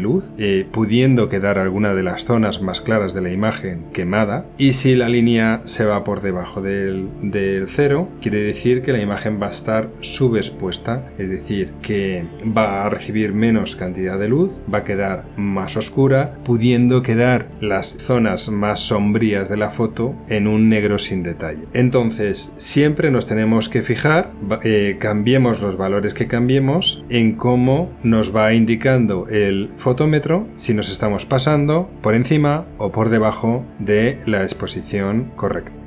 luz, 0.01 0.33
eh, 0.39 0.67
pudiendo 0.71 1.29
quedar 1.29 1.59
alguna 1.59 1.95
de 1.95 2.03
las 2.03 2.25
zonas 2.25 2.61
más 2.61 2.81
claras 2.81 3.15
de 3.15 3.21
la 3.21 3.31
imagen 3.31 3.85
quemada. 3.93 4.47
Y 4.59 4.73
si 4.73 4.95
la 4.95 5.09
línea 5.09 5.63
se 5.65 5.85
va 5.85 6.05
por 6.05 6.21
debajo 6.21 6.61
del, 6.61 7.09
del 7.23 7.69
cero, 7.69 8.09
quiere 8.21 8.41
decir 8.43 8.83
que 8.83 8.93
la 8.93 9.01
imagen 9.01 9.41
va 9.41 9.47
a 9.47 9.51
estar 9.51 9.89
subexpuesta, 10.01 11.11
es 11.19 11.29
decir, 11.29 11.71
que 11.83 12.25
va 12.45 12.85
a 12.85 12.91
recibir 12.91 13.33
menos 13.33 13.77
cantidad 13.77 13.84
cantidad 13.85 14.19
de 14.19 14.29
luz, 14.29 14.50
va 14.73 14.79
a 14.79 14.85
quedar 14.85 15.25
más 15.37 15.76
oscura, 15.76 16.38
pudiendo 16.43 17.03
quedar 17.03 17.49
las 17.61 17.97
zonas 17.99 18.49
más 18.49 18.81
sombrías 18.81 19.49
de 19.50 19.59
la 19.59 19.71
foto 19.71 20.14
en 20.29 20.47
un 20.47 20.71
negro 20.71 20.99
sin 20.99 21.23
detalle. 21.23 21.67
Entonces, 21.75 22.50
siempre 22.57 23.11
nos 23.11 23.26
tenemos 23.26 23.69
que 23.69 23.83
fijar, 23.83 24.33
eh, 24.62 24.97
cambiemos 24.99 25.61
los 25.61 25.76
valores 25.76 26.14
que 26.14 26.26
cambiemos, 26.26 27.05
en 27.11 27.37
cómo 27.37 27.91
nos 28.03 28.35
va 28.35 28.55
indicando 28.55 29.26
el 29.29 29.71
fotómetro 29.76 30.47
si 30.57 30.73
nos 30.73 30.91
estamos 30.91 31.26
pasando 31.26 31.91
por 32.00 32.14
encima 32.14 32.64
o 32.79 32.91
por 32.91 33.11
debajo 33.11 33.64
de 33.79 34.19
la 34.25 34.43
exposición 34.43 35.33
correcta. 35.37 35.84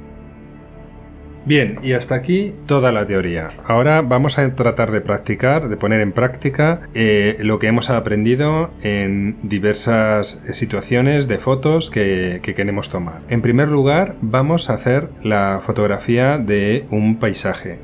Bien, 1.47 1.79
y 1.81 1.93
hasta 1.93 2.13
aquí 2.13 2.53
toda 2.65 2.91
la 2.91 3.05
teoría. 3.05 3.47
Ahora 3.65 4.01
vamos 4.01 4.37
a 4.37 4.53
tratar 4.53 4.91
de 4.91 4.99
practicar, 4.99 5.69
de 5.69 5.77
poner 5.77 6.01
en 6.01 6.11
práctica 6.11 6.81
eh, 6.93 7.37
lo 7.39 7.57
que 7.57 7.67
hemos 7.67 7.89
aprendido 7.89 8.71
en 8.83 9.37
diversas 9.43 10.43
situaciones 10.51 11.29
de 11.29 11.37
fotos 11.37 11.89
que, 11.89 12.41
que 12.43 12.53
queremos 12.53 12.89
tomar. 12.89 13.21
En 13.29 13.41
primer 13.41 13.69
lugar, 13.69 14.17
vamos 14.19 14.69
a 14.69 14.73
hacer 14.73 15.07
la 15.23 15.61
fotografía 15.65 16.37
de 16.37 16.83
un 16.91 17.17
paisaje. 17.17 17.79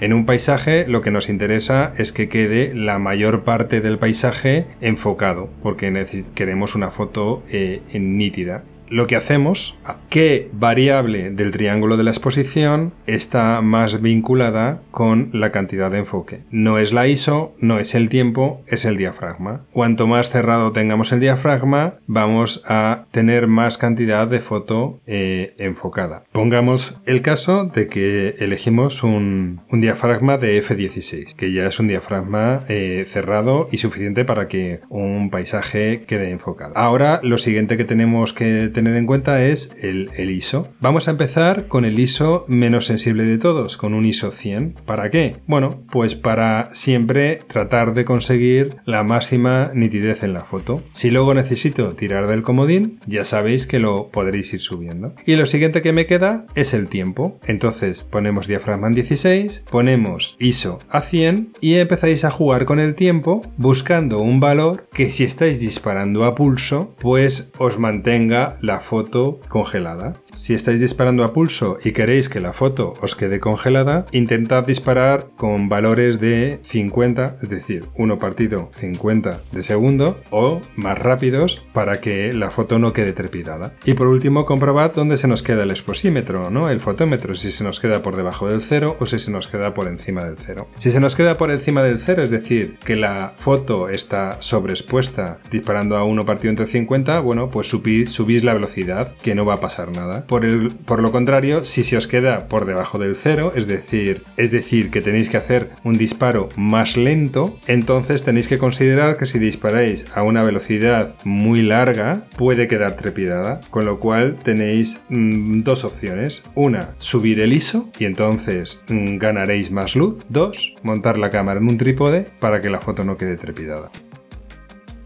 En 0.00 0.14
un 0.14 0.24
paisaje 0.24 0.86
lo 0.88 1.02
que 1.02 1.10
nos 1.10 1.28
interesa 1.28 1.92
es 1.98 2.12
que 2.12 2.30
quede 2.30 2.74
la 2.74 2.98
mayor 2.98 3.44
parte 3.44 3.82
del 3.82 3.98
paisaje 3.98 4.64
enfocado, 4.80 5.50
porque 5.62 6.06
queremos 6.34 6.74
una 6.74 6.90
foto 6.90 7.42
eh, 7.50 7.82
nítida 7.92 8.64
lo 8.88 9.06
que 9.06 9.16
hacemos, 9.16 9.78
qué 10.08 10.50
variable 10.52 11.30
del 11.30 11.50
triángulo 11.50 11.96
de 11.96 12.04
la 12.04 12.10
exposición 12.10 12.92
está 13.06 13.60
más 13.60 14.00
vinculada 14.00 14.80
con 14.90 15.30
la 15.32 15.50
cantidad 15.50 15.90
de 15.90 15.98
enfoque. 15.98 16.44
No 16.50 16.78
es 16.78 16.92
la 16.92 17.08
ISO, 17.08 17.54
no 17.58 17.78
es 17.78 17.94
el 17.94 18.08
tiempo, 18.08 18.62
es 18.66 18.84
el 18.84 18.96
diafragma. 18.96 19.64
Cuanto 19.72 20.06
más 20.06 20.30
cerrado 20.30 20.72
tengamos 20.72 21.12
el 21.12 21.20
diafragma, 21.20 21.94
vamos 22.06 22.62
a 22.68 23.06
tener 23.10 23.46
más 23.46 23.78
cantidad 23.78 24.28
de 24.28 24.40
foto 24.40 25.00
eh, 25.06 25.54
enfocada. 25.58 26.24
Pongamos 26.32 26.96
el 27.06 27.22
caso 27.22 27.64
de 27.64 27.88
que 27.88 28.36
elegimos 28.38 29.02
un, 29.02 29.62
diafragma 29.72 30.38
de 30.38 30.62
F16, 30.62 31.34
que 31.34 31.52
ya 31.52 31.66
es 31.66 31.80
un 31.80 31.88
diafragma 31.88 32.64
eh, 32.68 33.04
cerrado 33.08 33.68
y 33.72 33.78
suficiente 33.78 34.24
para 34.24 34.48
que 34.48 34.80
un 34.88 35.30
paisaje 35.30 36.04
quede 36.06 36.30
enfocado. 36.30 36.72
Ahora 36.76 37.20
lo 37.22 37.38
siguiente 37.38 37.76
que 37.76 37.84
tenemos 37.84 38.32
que 38.32 38.70
tener 38.72 38.83
en 38.86 39.06
cuenta 39.06 39.44
es 39.44 39.74
el, 39.80 40.10
ISO. 40.30 40.68
Vamos 40.80 41.08
a 41.08 41.12
empezar 41.12 41.68
con 41.68 41.84
el 41.84 41.98
ISO 41.98 42.44
menos 42.48 42.86
sensible 42.86 43.24
de 43.24 43.38
todos, 43.38 43.76
con 43.76 43.94
un 43.94 44.06
ISO 44.06 44.30
100. 44.30 44.76
¿Para 44.86 45.10
qué? 45.10 45.36
Bueno, 45.46 45.82
pues 45.90 46.14
para 46.14 46.68
siempre 46.72 47.40
tratar 47.46 47.94
de 47.94 48.04
conseguir 48.04 48.76
la 48.84 49.02
máxima 49.02 49.70
nitidez 49.74 50.22
en 50.22 50.32
la 50.32 50.44
foto. 50.44 50.82
Si 50.92 51.10
luego 51.10 51.34
necesito 51.34 51.92
tirar 51.92 52.26
del 52.26 52.42
comodín, 52.42 53.00
ya 53.06 53.24
sabéis 53.24 53.66
que 53.66 53.78
lo 53.78 54.08
podréis 54.08 54.52
ir 54.54 54.60
subiendo. 54.60 55.14
Y 55.26 55.36
lo 55.36 55.46
siguiente 55.46 55.82
que 55.82 55.92
me 55.92 56.06
queda 56.06 56.46
es 56.54 56.74
el 56.74 56.88
tiempo. 56.88 57.38
Entonces 57.46 58.02
ponemos 58.02 58.46
diafragma 58.46 58.88
en 58.88 58.94
16, 58.94 59.66
ponemos 59.70 60.36
ISO 60.38 60.80
a 60.88 61.00
100 61.00 61.52
y 61.60 61.74
empezáis 61.74 62.24
a 62.24 62.30
jugar 62.30 62.64
con 62.64 62.80
el 62.80 62.94
tiempo 62.94 63.42
buscando 63.56 64.20
un 64.20 64.40
valor 64.40 64.88
que 64.92 65.10
si 65.10 65.24
estáis 65.24 65.60
disparando 65.60 66.24
a 66.24 66.34
pulso, 66.34 66.94
pues 66.98 67.52
os 67.58 67.78
mantenga 67.78 68.56
la 68.64 68.80
foto 68.80 69.40
congelada. 69.48 70.16
Si 70.32 70.54
estáis 70.54 70.80
disparando 70.80 71.24
a 71.24 71.32
pulso 71.32 71.78
y 71.84 71.92
queréis 71.92 72.28
que 72.28 72.40
la 72.40 72.52
foto 72.52 72.94
os 73.00 73.14
quede 73.14 73.38
congelada, 73.38 74.06
intentad 74.12 74.64
disparar 74.64 75.28
con 75.36 75.68
valores 75.68 76.18
de 76.18 76.60
50, 76.62 77.38
es 77.42 77.48
decir, 77.48 77.86
1 77.94 78.18
partido 78.18 78.70
50 78.72 79.38
de 79.52 79.64
segundo 79.64 80.20
o 80.30 80.60
más 80.76 80.98
rápidos 80.98 81.66
para 81.72 82.00
que 82.00 82.32
la 82.32 82.50
foto 82.50 82.78
no 82.78 82.92
quede 82.92 83.12
trepidada. 83.12 83.74
Y 83.84 83.94
por 83.94 84.06
último, 84.06 84.46
comprobad 84.46 84.94
dónde 84.94 85.18
se 85.18 85.28
nos 85.28 85.42
queda 85.42 85.64
el 85.64 85.70
exposímetro, 85.70 86.50
¿no? 86.50 86.70
El 86.70 86.80
fotómetro, 86.80 87.34
si 87.34 87.52
se 87.52 87.64
nos 87.64 87.80
queda 87.80 88.02
por 88.02 88.16
debajo 88.16 88.48
del 88.48 88.62
cero 88.62 88.96
o 88.98 89.06
si 89.06 89.18
se 89.18 89.30
nos 89.30 89.48
queda 89.48 89.74
por 89.74 89.88
encima 89.88 90.24
del 90.24 90.38
cero. 90.38 90.68
Si 90.78 90.90
se 90.90 91.00
nos 91.00 91.16
queda 91.16 91.36
por 91.36 91.50
encima 91.50 91.82
del 91.82 91.98
cero, 91.98 92.22
es 92.22 92.30
decir, 92.30 92.78
que 92.84 92.96
la 92.96 93.34
foto 93.36 93.88
está 93.88 94.40
sobreexpuesta 94.40 95.38
disparando 95.50 95.96
a 95.96 96.04
1 96.04 96.24
partido 96.24 96.50
entre 96.50 96.66
50, 96.66 97.20
bueno, 97.20 97.50
pues 97.50 97.68
subís 97.68 98.44
la 98.44 98.53
velocidad 98.54 99.12
que 99.22 99.34
no 99.34 99.44
va 99.44 99.54
a 99.54 99.58
pasar 99.58 99.90
nada. 99.90 100.26
Por, 100.26 100.44
el, 100.44 100.70
por 100.84 101.02
lo 101.02 101.12
contrario, 101.12 101.64
si 101.64 101.84
se 101.84 101.96
os 101.96 102.06
queda 102.06 102.48
por 102.48 102.64
debajo 102.64 102.98
del 102.98 103.16
cero, 103.16 103.52
es 103.54 103.66
decir, 103.66 104.22
es 104.36 104.50
decir, 104.50 104.90
que 104.90 105.00
tenéis 105.00 105.28
que 105.28 105.36
hacer 105.36 105.70
un 105.84 105.98
disparo 105.98 106.48
más 106.56 106.96
lento, 106.96 107.58
entonces 107.66 108.24
tenéis 108.24 108.48
que 108.48 108.58
considerar 108.58 109.16
que 109.16 109.26
si 109.26 109.38
disparáis 109.38 110.06
a 110.14 110.22
una 110.22 110.42
velocidad 110.42 111.14
muy 111.24 111.62
larga, 111.62 112.24
puede 112.36 112.68
quedar 112.68 112.96
trepidada. 112.96 113.60
Con 113.70 113.84
lo 113.84 114.00
cual 114.00 114.36
tenéis 114.42 115.00
mm, 115.08 115.62
dos 115.62 115.84
opciones. 115.84 116.42
Una, 116.54 116.90
subir 116.98 117.40
el 117.40 117.52
ISO 117.52 117.90
y 117.98 118.04
entonces 118.04 118.82
mm, 118.88 119.18
ganaréis 119.18 119.70
más 119.70 119.96
luz. 119.96 120.24
Dos, 120.28 120.74
montar 120.82 121.18
la 121.18 121.30
cámara 121.30 121.60
en 121.60 121.68
un 121.68 121.78
trípode 121.78 122.26
para 122.40 122.60
que 122.60 122.70
la 122.70 122.80
foto 122.80 123.04
no 123.04 123.16
quede 123.16 123.36
trepidada. 123.36 123.90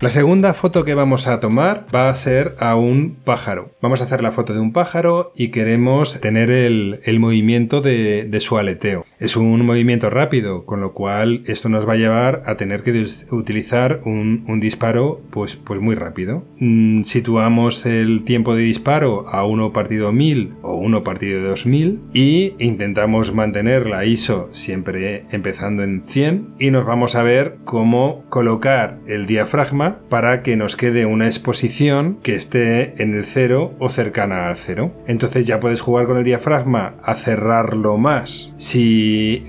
La 0.01 0.11
segunda 0.11 0.55
foto 0.55 0.85
que 0.85 0.95
vamos 0.95 1.27
a 1.27 1.41
tomar 1.41 1.87
va 1.93 2.09
a 2.09 2.15
ser 2.15 2.55
a 2.61 2.77
un 2.77 3.17
pájaro. 3.25 3.73
Vamos 3.83 4.01
a 4.01 4.05
hacer 4.05 4.23
la 4.23 4.31
foto 4.31 4.55
de 4.55 4.61
un 4.61 4.73
pájaro 4.73 5.33
y 5.35 5.49
queremos 5.49 6.21
tener 6.21 6.51
el, 6.51 7.19
movimiento 7.19 7.81
de, 7.81 8.33
su 8.39 8.59
aleteo. 8.59 9.05
Es 9.19 9.37
un 9.37 9.67
movimiento 9.67 10.09
rápido, 10.09 10.65
con 10.65 10.81
lo 10.81 10.93
cual 10.93 11.43
esto 11.47 11.69
nos 11.69 11.89
va 11.89 11.95
a 11.95 11.97
llevar 11.97 12.45
a 12.47 12.57
tener 12.57 12.85
que 12.85 13.05
utilizar 13.33 14.01
un, 14.05 14.61
disparo 14.61 15.21
pues, 15.31 15.57
pues 15.57 15.81
muy 15.81 15.97
rápido. 15.97 16.45
Mm, 16.61 17.03
situamos 17.03 17.85
el 17.85 18.23
tiempo 18.23 18.55
de 18.55 18.63
disparo 18.63 19.27
a 19.29 19.45
1 19.45 19.73
partido 19.73 20.13
1000 20.13 20.55
o 20.63 20.75
1 20.75 21.03
partido 21.03 21.43
2000 21.43 22.03
y 22.15 22.55
intentamos 22.61 23.35
mantener 23.35 23.87
la 23.89 24.05
ISO 24.05 24.49
siempre 24.53 25.25
empezando 25.33 25.83
en 25.83 26.05
100 26.05 26.55
y 26.61 26.71
nos 26.71 26.87
vamos 26.87 27.17
a 27.17 27.25
ver 27.25 27.57
cómo 27.65 28.25
colocar 28.29 29.01
el 29.09 29.27
diafragma 29.27 29.88
para 30.09 30.43
que 30.43 30.57
nos 30.57 30.77
quede 30.77 31.07
una 31.07 31.27
exposición 31.27 32.19
que 32.23 32.35
esté 32.35 33.03
en 33.03 33.15
el 33.15 33.25
0 33.25 33.75
o 33.79 33.89
cercana 33.89 34.49
al 34.49 34.57
0. 34.57 34.93
Entonces 35.07 35.47
ya 35.47 35.61
puedes 35.61 35.81
jugar 35.81 36.07
con 36.07 36.17
el 36.17 36.25
diafragma 36.25 36.95
a 37.03 37.15
cerrarlo 37.15 37.97
más 37.97 38.55
si, 38.59 39.45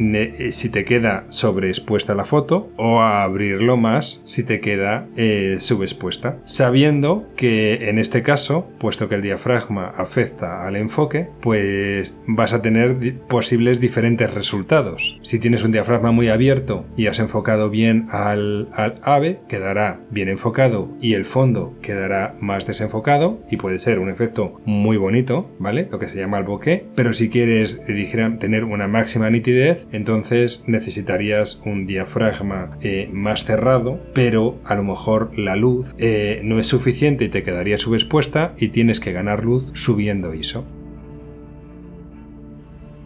si 0.51 0.69
te 0.69 0.85
queda 0.85 1.25
sobreexpuesta 1.29 2.15
la 2.15 2.25
foto 2.25 2.71
o 2.77 3.01
a 3.01 3.23
abrirlo 3.23 3.77
más 3.77 4.21
si 4.25 4.43
te 4.43 4.59
queda 4.59 5.07
eh, 5.15 5.57
subexpuesta. 5.59 6.37
Sabiendo 6.45 7.27
que 7.35 7.89
en 7.89 7.99
este 7.99 8.23
caso, 8.23 8.67
puesto 8.79 9.09
que 9.09 9.15
el 9.15 9.21
diafragma 9.21 9.87
afecta 9.87 10.65
al 10.65 10.75
enfoque, 10.75 11.29
pues 11.41 12.19
vas 12.27 12.53
a 12.53 12.61
tener 12.61 13.19
posibles 13.27 13.79
diferentes 13.79 14.33
resultados. 14.33 15.19
Si 15.21 15.39
tienes 15.39 15.63
un 15.63 15.71
diafragma 15.71 16.11
muy 16.11 16.29
abierto 16.29 16.85
y 16.95 17.07
has 17.07 17.19
enfocado 17.19 17.69
bien 17.69 18.07
al 18.11 18.69
ave, 19.03 19.39
quedará 19.47 19.99
bien 20.09 20.28
enfocado 20.29 20.89
y 21.01 21.13
el 21.13 21.25
fondo 21.25 21.75
quedará 21.81 22.35
más 22.39 22.65
desenfocado 22.65 23.39
y 23.49 23.57
puede 23.57 23.79
ser 23.79 23.99
un 23.99 24.09
efecto 24.09 24.61
muy 24.65 24.97
bonito, 24.97 25.49
¿vale? 25.59 25.87
Lo 25.91 25.99
que 25.99 26.07
se 26.07 26.17
llama 26.17 26.37
el 26.37 26.45
bokeh, 26.45 26.85
pero 26.95 27.13
si 27.13 27.29
quieres 27.29 27.81
eh, 27.87 28.35
tener 28.39 28.63
una 28.63 28.87
máxima 28.87 29.29
nitidez, 29.29 29.87
entonces 29.91 30.63
necesitarías 30.67 31.61
un 31.65 31.85
diafragma 31.85 32.77
eh, 32.81 33.09
más 33.11 33.45
cerrado, 33.45 33.99
pero 34.13 34.59
a 34.65 34.75
lo 34.75 34.83
mejor 34.83 35.37
la 35.37 35.55
luz 35.55 35.95
eh, 35.97 36.41
no 36.43 36.59
es 36.59 36.67
suficiente 36.67 37.25
y 37.25 37.29
te 37.29 37.43
quedaría 37.43 37.77
subexpuesta 37.77 38.53
y 38.57 38.69
tienes 38.69 38.99
que 38.99 39.11
ganar 39.11 39.43
luz 39.43 39.71
subiendo 39.73 40.33
ISO. 40.33 40.65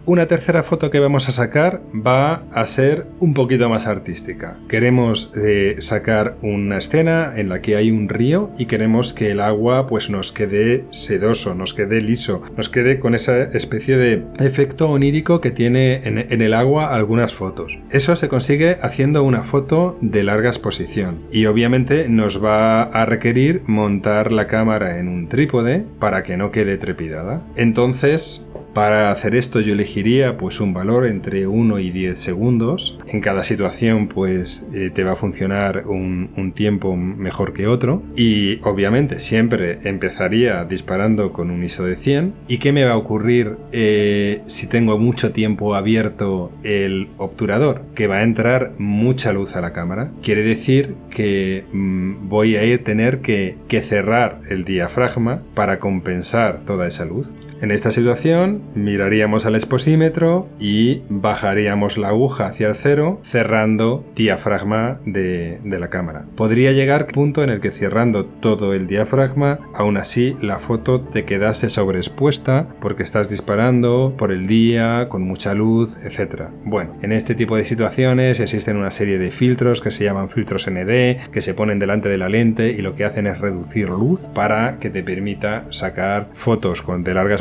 Una 0.05 0.27
tercera 0.27 0.63
foto 0.63 0.91
que 0.91 0.99
vamos 0.99 1.29
a 1.29 1.31
sacar 1.31 1.81
va 1.95 2.43
a 2.51 2.65
ser 2.65 3.07
un 3.21 3.33
poquito 3.33 3.69
más 3.69 3.87
artística. 3.87 4.57
Queremos 4.67 5.31
eh, 5.37 5.77
sacar 5.79 6.35
una 6.41 6.79
escena 6.79 7.31
en 7.37 7.47
la 7.47 7.61
que 7.61 7.77
hay 7.77 7.89
un 7.89 8.09
río 8.09 8.51
y 8.57 8.65
queremos 8.65 9.13
que 9.13 9.31
el 9.31 9.39
agua 9.39 9.87
pues 9.87 10.09
nos 10.09 10.33
quede 10.33 10.83
sedoso, 10.91 11.55
nos 11.55 11.73
quede 11.73 12.01
liso, 12.01 12.41
nos 12.57 12.67
quede 12.67 12.99
con 12.99 13.15
esa 13.15 13.43
especie 13.43 13.95
de 13.95 14.25
efecto 14.39 14.89
onírico 14.89 15.39
que 15.39 15.51
tiene 15.51 16.01
en, 16.03 16.17
en 16.17 16.41
el 16.41 16.53
agua 16.53 16.93
algunas 16.93 17.33
fotos. 17.33 17.79
Eso 17.89 18.17
se 18.17 18.27
consigue 18.27 18.79
haciendo 18.81 19.23
una 19.23 19.43
foto 19.43 19.97
de 20.01 20.25
larga 20.25 20.49
exposición 20.49 21.21
y 21.31 21.45
obviamente 21.45 22.09
nos 22.09 22.43
va 22.43 22.83
a 22.83 23.05
requerir 23.05 23.61
montar 23.67 24.33
la 24.33 24.47
cámara 24.47 24.99
en 24.99 25.07
un 25.07 25.29
trípode 25.29 25.85
para 25.99 26.23
que 26.23 26.35
no 26.35 26.51
quede 26.51 26.77
trepidada. 26.77 27.41
Entonces 27.55 28.49
para 28.73 29.11
hacer 29.11 29.35
esto 29.35 29.59
yo 29.59 29.73
elegiría 29.73 30.37
pues 30.37 30.59
un 30.59 30.73
valor 30.73 31.05
entre 31.05 31.47
1 31.47 31.79
y 31.79 31.91
10 31.91 32.19
segundos. 32.19 32.97
En 33.07 33.21
cada 33.21 33.43
situación 33.43 34.07
pues 34.07 34.67
eh, 34.73 34.91
te 34.93 35.03
va 35.03 35.13
a 35.13 35.15
funcionar 35.15 35.85
un, 35.87 36.23
tiempo 36.55 36.95
mejor 36.95 37.53
que 37.53 37.67
otro. 37.67 38.03
Y 38.15 38.59
obviamente 38.63 39.19
siempre 39.19 39.79
empezaría 39.83 40.65
disparando 40.65 41.31
con 41.31 41.49
un 41.51 41.63
ISO 41.63 41.85
de 41.85 41.95
100. 41.95 42.33
¿Y 42.47 42.57
qué 42.57 42.71
me 42.71 42.83
va 42.83 42.93
a 42.93 42.97
ocurrir 42.97 43.57
eh, 43.71 44.41
si 44.45 44.67
tengo 44.67 44.97
mucho 44.97 45.31
tiempo 45.31 45.73
abierto 45.75 46.51
el 46.63 47.09
obturador? 47.17 47.83
Que 47.95 48.07
va 48.07 48.17
a 48.17 48.23
entrar 48.23 48.73
mucha 48.77 49.33
luz 49.33 49.55
a 49.55 49.61
la 49.61 49.73
cámara. 49.73 50.11
Quiere 50.21 50.43
decir 50.43 50.95
que 51.09 51.63
mm, 51.71 52.29
voy 52.29 52.55
a 52.55 52.83
tener 52.83 53.21
que 53.21 53.57
cerrar 53.81 54.41
el 54.49 54.63
diafragma 54.63 55.41
para 55.53 55.79
compensar 55.79 56.61
toda 56.65 56.87
esa 56.87 57.05
luz. 57.05 57.31
En 57.63 57.71
esta 57.71 57.91
situación 57.91 58.61
miraríamos 58.75 59.45
al 59.45 59.55
exposímetro 59.55 60.49
y 60.59 61.03
bajaríamos 61.07 61.97
la 61.97 62.09
aguja 62.09 62.47
hacia 62.47 62.67
el 62.67 62.75
cero 62.75 63.21
cerrando 63.23 64.03
diafragma 64.17 64.99
de, 65.05 65.61
la 65.63 65.89
cámara. 65.89 66.25
Podría 66.35 66.73
llegar 66.73 67.07
punto 67.07 67.41
en 67.41 67.49
el 67.49 67.61
que 67.61 67.71
cerrando 67.71 68.25
todo 68.25 68.73
el 68.73 68.87
diafragma 68.87 69.59
aún 69.73 69.95
así 69.95 70.35
la 70.41 70.59
foto 70.59 70.99
te 70.99 71.23
quedase 71.23 71.69
sobreexpuesta 71.69 72.67
porque 72.81 73.01
estás 73.01 73.29
disparando 73.29 74.13
por 74.17 74.33
el 74.33 74.45
día 74.45 75.07
con 75.07 75.21
mucha 75.21 75.53
luz, 75.53 75.97
etc. 76.03 76.49
Bueno, 76.65 76.97
en 77.01 77.13
este 77.13 77.33
tipo 77.33 77.55
de 77.55 77.65
situaciones 77.65 78.41
existen 78.41 78.75
una 78.75 78.91
serie 78.91 79.17
de 79.17 79.31
filtros 79.31 79.79
que 79.79 79.91
se 79.91 80.03
llaman 80.03 80.29
filtros 80.29 80.69
ND 80.69 81.31
que 81.31 81.39
se 81.39 81.53
ponen 81.53 81.79
delante 81.79 82.09
de 82.09 82.17
la 82.17 82.27
lente 82.27 82.71
y 82.71 82.81
lo 82.81 82.93
que 82.93 83.05
hacen 83.05 83.25
es 83.25 83.39
reducir 83.39 83.87
luz 83.87 84.19
para 84.33 84.79
que 84.79 84.89
te 84.89 85.01
permita 85.01 85.63
sacar 85.69 86.27
fotos 86.33 86.81
con 86.81 87.05
de 87.05 87.13
larga 87.13 87.35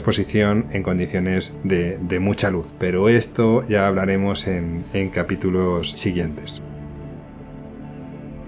en 0.70 0.83
condiciones 0.83 1.55
de, 1.64 2.18
mucha 2.20 2.51
luz. 2.51 2.75
Pero 2.79 3.09
esto 3.09 3.66
ya 3.68 3.87
hablaremos 3.87 4.46
en 4.46 5.11
capítulos 5.12 5.92
siguientes. 5.92 6.62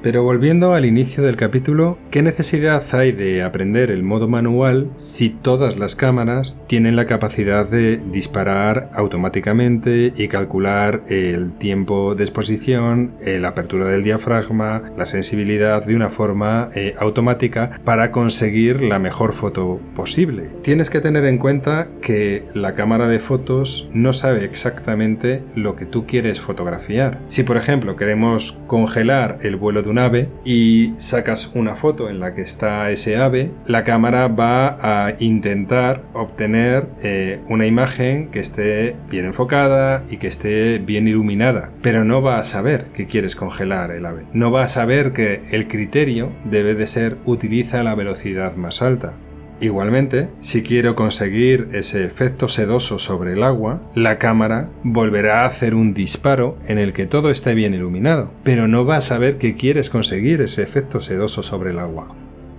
Pero 0.04 0.22
volviendo 0.22 0.74
al 0.74 0.84
inicio 0.84 1.22
del 1.22 1.34
capítulo, 1.36 1.96
¿qué 2.10 2.20
necesidad 2.20 2.84
hay 2.94 3.12
de 3.12 3.42
aprender 3.42 3.90
el 3.90 4.02
modo 4.02 4.28
manual 4.28 4.90
si 4.96 5.30
todas 5.30 5.78
las 5.78 5.96
cámaras 5.96 6.60
tienen 6.66 6.94
la 6.94 7.06
capacidad 7.06 7.66
de 7.66 7.96
disparar 8.12 8.90
automáticamente 8.92 10.12
y 10.14 10.28
calcular 10.28 11.04
el 11.08 11.52
tiempo 11.52 12.14
de 12.14 12.22
exposición, 12.22 13.14
eh, 13.22 13.38
la 13.38 13.48
apertura 13.48 13.86
del 13.86 14.02
diafragma, 14.02 14.92
la 14.94 15.06
sensibilidad 15.06 15.86
de 15.86 15.96
una 15.96 16.10
forma 16.10 16.68
eh, 16.74 16.94
automática 16.98 17.80
para 17.82 18.12
conseguir 18.12 18.82
la 18.82 18.98
mejor 18.98 19.32
foto 19.32 19.80
posible? 19.94 20.50
Tienes 20.60 20.90
que 20.90 21.00
tener 21.00 21.24
en 21.24 21.38
cuenta 21.38 21.88
que 22.02 22.44
la 22.52 22.74
cámara 22.74 23.08
de 23.08 23.20
fotos 23.20 23.88
no 23.94 24.12
sabe 24.12 24.44
exactamente 24.44 25.42
lo 25.54 25.76
que 25.76 25.86
tú 25.86 26.04
quieres 26.06 26.42
fotografiar. 26.42 27.20
Si 27.28 27.42
por 27.42 27.56
ejemplo 27.56 27.96
queremos 27.96 28.58
congelar 28.66 29.38
el 29.40 29.56
vuelo 29.56 29.82
de 29.82 29.93
un 29.94 30.00
ave 30.00 30.28
y 30.44 30.92
sacas 30.98 31.52
una 31.54 31.76
foto 31.76 32.10
en 32.10 32.18
la 32.18 32.34
que 32.34 32.42
está 32.42 32.90
ese 32.90 33.16
ave, 33.16 33.52
la 33.64 33.84
cámara 33.84 34.26
va 34.26 34.78
a 34.82 35.14
intentar 35.20 36.02
obtener 36.14 36.88
eh, 37.00 37.38
una 37.48 37.66
imagen 37.66 38.32
que 38.32 38.40
esté 38.40 38.96
bien 39.08 39.26
enfocada 39.26 40.02
y 40.10 40.16
que 40.16 40.26
esté 40.26 40.78
bien 40.78 41.06
iluminada, 41.06 41.70
pero 41.80 42.04
no 42.04 42.22
va 42.22 42.40
a 42.40 42.44
saber 42.44 42.86
que 42.86 43.06
quieres 43.06 43.36
congelar 43.36 43.92
el 43.92 44.04
ave. 44.04 44.24
No 44.32 44.50
va 44.50 44.64
a 44.64 44.68
saber 44.68 45.12
que 45.12 45.42
el 45.52 45.68
criterio 45.68 46.32
debe 46.44 46.74
de 46.74 46.88
ser 46.88 47.18
utiliza 47.24 47.84
la 47.84 47.94
velocidad 47.94 48.56
más 48.56 48.82
alta. 48.82 49.12
Igualmente, 49.60 50.28
si 50.40 50.62
quiero 50.62 50.94
conseguir 50.96 51.68
ese 51.72 52.04
efecto 52.04 52.48
sedoso 52.48 52.98
sobre 52.98 53.34
el 53.34 53.42
agua, 53.42 53.80
la 53.94 54.18
cámara 54.18 54.68
volverá 54.82 55.42
a 55.42 55.46
hacer 55.46 55.74
un 55.74 55.94
disparo 55.94 56.58
en 56.66 56.78
el 56.78 56.92
que 56.92 57.06
todo 57.06 57.30
esté 57.30 57.54
bien 57.54 57.72
iluminado, 57.72 58.30
pero 58.42 58.68
no 58.68 58.84
va 58.84 58.96
a 58.96 59.00
saber 59.00 59.38
que 59.38 59.54
quieres 59.54 59.90
conseguir 59.90 60.40
ese 60.40 60.62
efecto 60.62 61.00
sedoso 61.00 61.42
sobre 61.42 61.70
el 61.70 61.78
agua. 61.78 62.08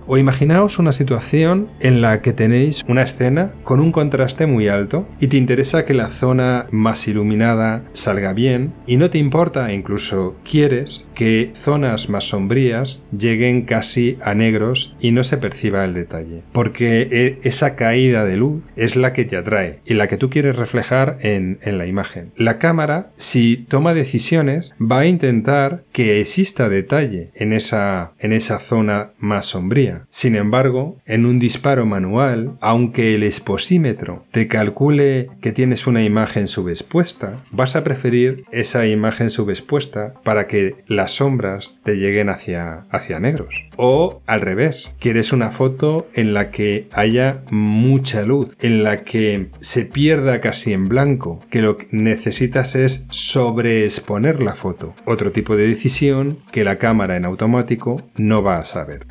O 0.08 0.18
imaginaos 0.18 0.78
una 0.78 0.92
situación 0.92 1.68
en 1.80 2.00
la 2.00 2.22
que 2.22 2.32
tenéis 2.32 2.84
una 2.86 3.02
escena 3.02 3.50
con 3.64 3.80
un 3.80 3.90
contraste 3.90 4.46
muy 4.46 4.68
alto 4.68 5.08
y 5.18 5.26
te 5.26 5.36
interesa 5.36 5.84
que 5.84 5.94
la 5.94 6.10
zona 6.10 6.66
más 6.70 7.08
iluminada 7.08 7.82
salga 7.92 8.32
bien 8.32 8.72
y 8.86 8.98
no 8.98 9.10
te 9.10 9.18
importa, 9.18 9.72
incluso 9.72 10.36
quieres, 10.48 11.08
que 11.14 11.50
zonas 11.54 12.08
más 12.08 12.24
sombrías 12.28 13.04
lleguen 13.16 13.62
casi 13.62 14.16
a 14.22 14.34
negros 14.34 14.94
y 15.00 15.10
no 15.10 15.24
se 15.24 15.38
perciba 15.38 15.84
el 15.84 15.94
detalle. 15.94 16.42
Porque 16.52 17.08
e, 17.10 17.38
esa 17.42 17.74
caída 17.74 18.24
de 18.24 18.36
luz 18.36 18.62
es 18.76 18.94
la 18.94 19.12
que 19.12 19.24
te 19.24 19.36
atrae 19.36 19.80
y 19.84 19.94
la 19.94 20.06
que 20.06 20.18
tú 20.18 20.30
quieres 20.30 20.54
reflejar 20.54 21.18
en, 21.20 21.58
la 21.64 21.86
imagen. 21.86 22.30
La 22.36 22.58
cámara, 22.58 23.10
si 23.16 23.66
toma 23.68 23.92
decisiones, 23.92 24.74
va 24.80 25.00
a 25.00 25.06
intentar 25.06 25.82
que 25.92 26.20
exista 26.20 26.68
detalle 26.68 27.30
en 27.34 27.52
esa 27.52 28.12
zona 28.60 29.10
más 29.18 29.46
sombría 29.46 29.95
Sin 30.10 30.36
embargo, 30.36 30.96
en 31.06 31.26
un 31.26 31.38
disparo 31.38 31.86
manual, 31.86 32.56
aunque 32.60 33.14
el 33.14 33.22
exposímetro 33.22 34.24
te 34.30 34.48
calcule 34.48 35.28
que 35.40 35.52
tienes 35.52 35.86
una 35.86 36.02
imagen 36.02 36.48
subexpuesta, 36.48 37.42
vas 37.50 37.76
a 37.76 37.84
preferir 37.84 38.44
esa 38.50 38.86
imagen 38.86 39.30
subexpuesta 39.30 40.14
para 40.22 40.46
que 40.46 40.76
las 40.86 41.12
sombras 41.12 41.80
te 41.84 41.96
lleguen 41.96 42.28
hacia, 42.28 42.86
hacia 42.90 43.20
negros. 43.20 43.54
O 43.76 44.22
al 44.26 44.40
revés, 44.40 44.94
quieres 44.98 45.32
una 45.32 45.50
foto 45.50 46.08
en 46.14 46.34
la 46.34 46.50
que 46.50 46.88
haya 46.92 47.42
mucha 47.50 48.22
luz, 48.22 48.56
en 48.60 48.82
la 48.82 49.04
que 49.04 49.50
se 49.60 49.84
pierda 49.84 50.40
casi 50.40 50.72
en 50.72 50.88
blanco, 50.88 51.40
que 51.50 51.62
lo 51.62 51.76
que 51.76 51.88
necesitas 51.90 52.74
es 52.74 53.06
sobreexponer 53.10 54.42
la 54.42 54.54
foto. 54.54 54.94
Otro 55.04 55.32
tipo 55.32 55.56
de 55.56 55.68
decisión 55.68 56.38
que 56.52 56.64
la 56.64 56.76
cámara 56.76 57.16
en 57.16 57.24
automático 57.24 58.02
no 58.16 58.42
va 58.42 58.58
a 58.58 58.64
saber. 58.64 59.06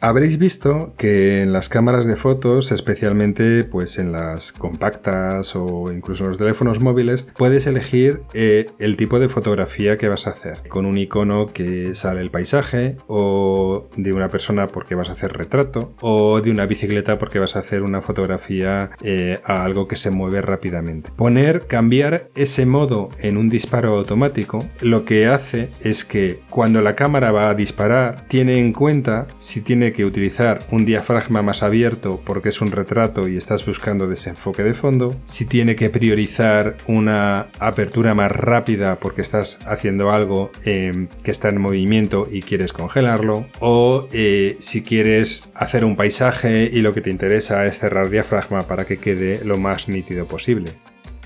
Habréis 0.00 0.38
visto 0.38 0.92
que 0.98 1.42
en 1.42 1.54
las 1.54 1.70
cámaras 1.70 2.04
de 2.04 2.16
fotos, 2.16 2.70
especialmente 2.70 3.64
pues 3.64 3.98
en 3.98 4.12
las 4.12 4.52
compactas 4.52 5.56
o 5.56 5.90
incluso 5.90 6.24
en 6.24 6.30
los 6.30 6.38
teléfonos 6.38 6.80
móviles, 6.80 7.28
puedes 7.36 7.66
elegir 7.66 8.20
eh, 8.34 8.70
el 8.78 8.98
tipo 8.98 9.18
de 9.18 9.30
fotografía 9.30 9.96
que 9.96 10.08
vas 10.08 10.26
a 10.26 10.30
hacer. 10.30 10.68
Con 10.68 10.84
un 10.84 10.98
icono 10.98 11.46
que 11.52 11.94
sale 11.94 12.20
el 12.20 12.30
paisaje, 12.30 12.96
o 13.06 13.88
de 13.96 14.12
una 14.12 14.28
persona 14.28 14.66
porque 14.66 14.94
vas 14.94 15.08
a 15.08 15.12
hacer 15.12 15.32
retrato, 15.32 15.94
o 16.02 16.42
de 16.42 16.50
una 16.50 16.66
bicicleta 16.66 17.18
porque 17.18 17.38
vas 17.38 17.56
a 17.56 17.60
hacer 17.60 17.82
una 17.82 18.02
fotografía 18.02 18.90
eh, 19.00 19.40
a 19.44 19.64
algo 19.64 19.88
que 19.88 19.96
se 19.96 20.10
mueve 20.10 20.42
rápidamente. 20.42 21.10
Poner, 21.16 21.66
cambiar 21.66 22.28
ese 22.34 22.66
modo 22.66 23.08
en 23.18 23.38
un 23.38 23.48
disparo 23.48 23.96
automático, 23.96 24.62
lo 24.82 25.06
que 25.06 25.26
hace 25.26 25.70
es 25.80 26.04
que 26.04 26.40
cuando 26.50 26.82
la 26.82 26.94
cámara 26.94 27.32
va 27.32 27.48
a 27.48 27.54
disparar, 27.54 28.26
tiene 28.28 28.58
en 28.58 28.74
cuenta 28.74 29.26
si 29.38 29.62
tiene 29.62 29.85
que 29.92 30.04
utilizar 30.04 30.60
un 30.70 30.84
diafragma 30.84 31.42
más 31.42 31.62
abierto 31.62 32.20
porque 32.24 32.50
es 32.50 32.60
un 32.60 32.70
retrato 32.70 33.28
y 33.28 33.36
estás 33.36 33.64
buscando 33.66 34.06
desenfoque 34.06 34.62
de 34.62 34.74
fondo, 34.74 35.16
si 35.26 35.44
tiene 35.44 35.76
que 35.76 35.90
priorizar 35.90 36.76
una 36.86 37.48
apertura 37.58 38.14
más 38.14 38.32
rápida 38.32 38.98
porque 39.00 39.22
estás 39.22 39.58
haciendo 39.66 40.10
algo 40.10 40.50
em, 40.64 41.08
que 41.22 41.30
está 41.30 41.48
en 41.48 41.60
movimiento 41.60 42.26
y 42.30 42.42
quieres 42.42 42.72
congelarlo, 42.72 43.46
o 43.60 44.08
eh, 44.12 44.56
si 44.60 44.82
quieres 44.82 45.52
hacer 45.54 45.84
un 45.84 45.96
paisaje 45.96 46.70
y 46.72 46.80
lo 46.80 46.94
que 46.94 47.00
te 47.00 47.10
interesa 47.10 47.66
es 47.66 47.78
cerrar 47.78 48.10
diafragma 48.10 48.62
para 48.62 48.84
que 48.84 48.98
quede 48.98 49.44
lo 49.44 49.58
más 49.58 49.88
nítido 49.88 50.26
posible. 50.26 50.70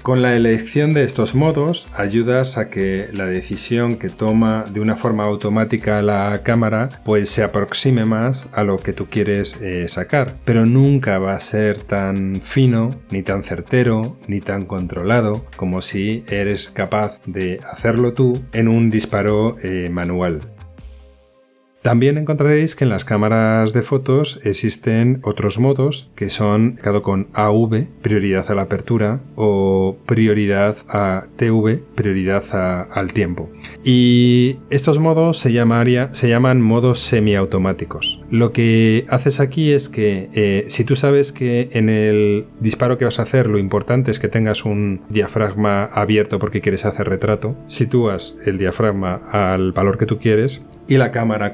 Con 0.02 0.22
la 0.22 0.34
elección 0.34 0.94
de 0.94 1.04
estos 1.04 1.34
modos 1.34 1.86
ayudas 1.94 2.56
a 2.56 2.70
que 2.70 3.08
la 3.12 3.26
decisión 3.26 3.96
que 3.96 4.08
toma 4.08 4.64
de 4.64 4.80
una 4.80 4.96
forma 4.96 5.24
automática 5.24 6.00
la 6.00 6.42
cámara 6.42 6.88
pues 7.04 7.28
se 7.28 7.42
aproxime 7.42 8.04
más 8.04 8.48
a 8.52 8.64
lo 8.64 8.78
que 8.78 8.94
tú 8.94 9.06
quieres 9.10 9.60
eh, 9.60 9.88
sacar, 9.88 10.36
pero 10.46 10.64
nunca 10.64 11.18
va 11.18 11.34
a 11.34 11.40
ser 11.40 11.82
tan 11.82 12.36
fino, 12.36 12.88
ni 13.10 13.22
tan 13.22 13.44
certero, 13.44 14.16
ni 14.26 14.40
tan 14.40 14.64
controlado 14.64 15.44
como 15.56 15.82
si 15.82 16.24
eres 16.28 16.70
capaz 16.70 17.20
de 17.26 17.60
hacerlo 17.70 18.14
tú 18.14 18.42
en 18.52 18.68
un 18.68 18.88
disparo 18.88 19.56
eh, 19.62 19.90
manual. 19.90 20.40
También 21.82 22.18
encontraréis 22.18 22.76
que 22.76 22.84
en 22.84 22.90
las 22.90 23.06
cámaras 23.06 23.72
de 23.72 23.80
fotos 23.80 24.38
existen 24.44 25.20
otros 25.22 25.58
modos 25.58 26.10
que 26.14 26.28
son 26.28 26.78
con 27.02 27.28
AV, 27.32 27.86
prioridad 28.02 28.50
a 28.50 28.54
la 28.54 28.62
apertura, 28.62 29.20
o 29.34 29.96
prioridad 30.04 30.76
a 30.88 31.24
TV, 31.36 31.82
prioridad 31.94 32.44
al 32.92 33.12
tiempo. 33.14 33.48
Y 33.82 34.58
estos 34.68 34.98
modos 34.98 35.38
se, 35.38 35.50
se 36.12 36.28
llaman 36.28 36.60
modos 36.60 37.00
semiautomáticos. 37.00 38.20
Lo 38.30 38.52
que 38.52 39.06
haces 39.08 39.40
aquí 39.40 39.72
es 39.72 39.88
que 39.88 40.28
eh, 40.34 40.66
si 40.68 40.84
tú 40.84 40.96
sabes 40.96 41.32
que 41.32 41.70
en 41.72 41.88
el 41.88 42.46
disparo 42.60 42.98
que 42.98 43.06
vas 43.06 43.18
a 43.18 43.22
hacer 43.22 43.46
lo 43.46 43.58
importante 43.58 44.10
es 44.10 44.18
que 44.18 44.28
tengas 44.28 44.66
un 44.66 45.00
diafragma 45.08 45.84
abierto 45.84 46.38
porque 46.38 46.60
quieres 46.60 46.84
hacer 46.84 47.08
retrato, 47.08 47.56
sitúas 47.68 48.36
el 48.44 48.58
diafragma 48.58 49.22
al 49.32 49.72
valor 49.72 49.96
que 49.96 50.06
tú 50.06 50.18
quieres 50.18 50.62
y 50.86 50.96
la 50.96 51.12
cámara 51.12 51.52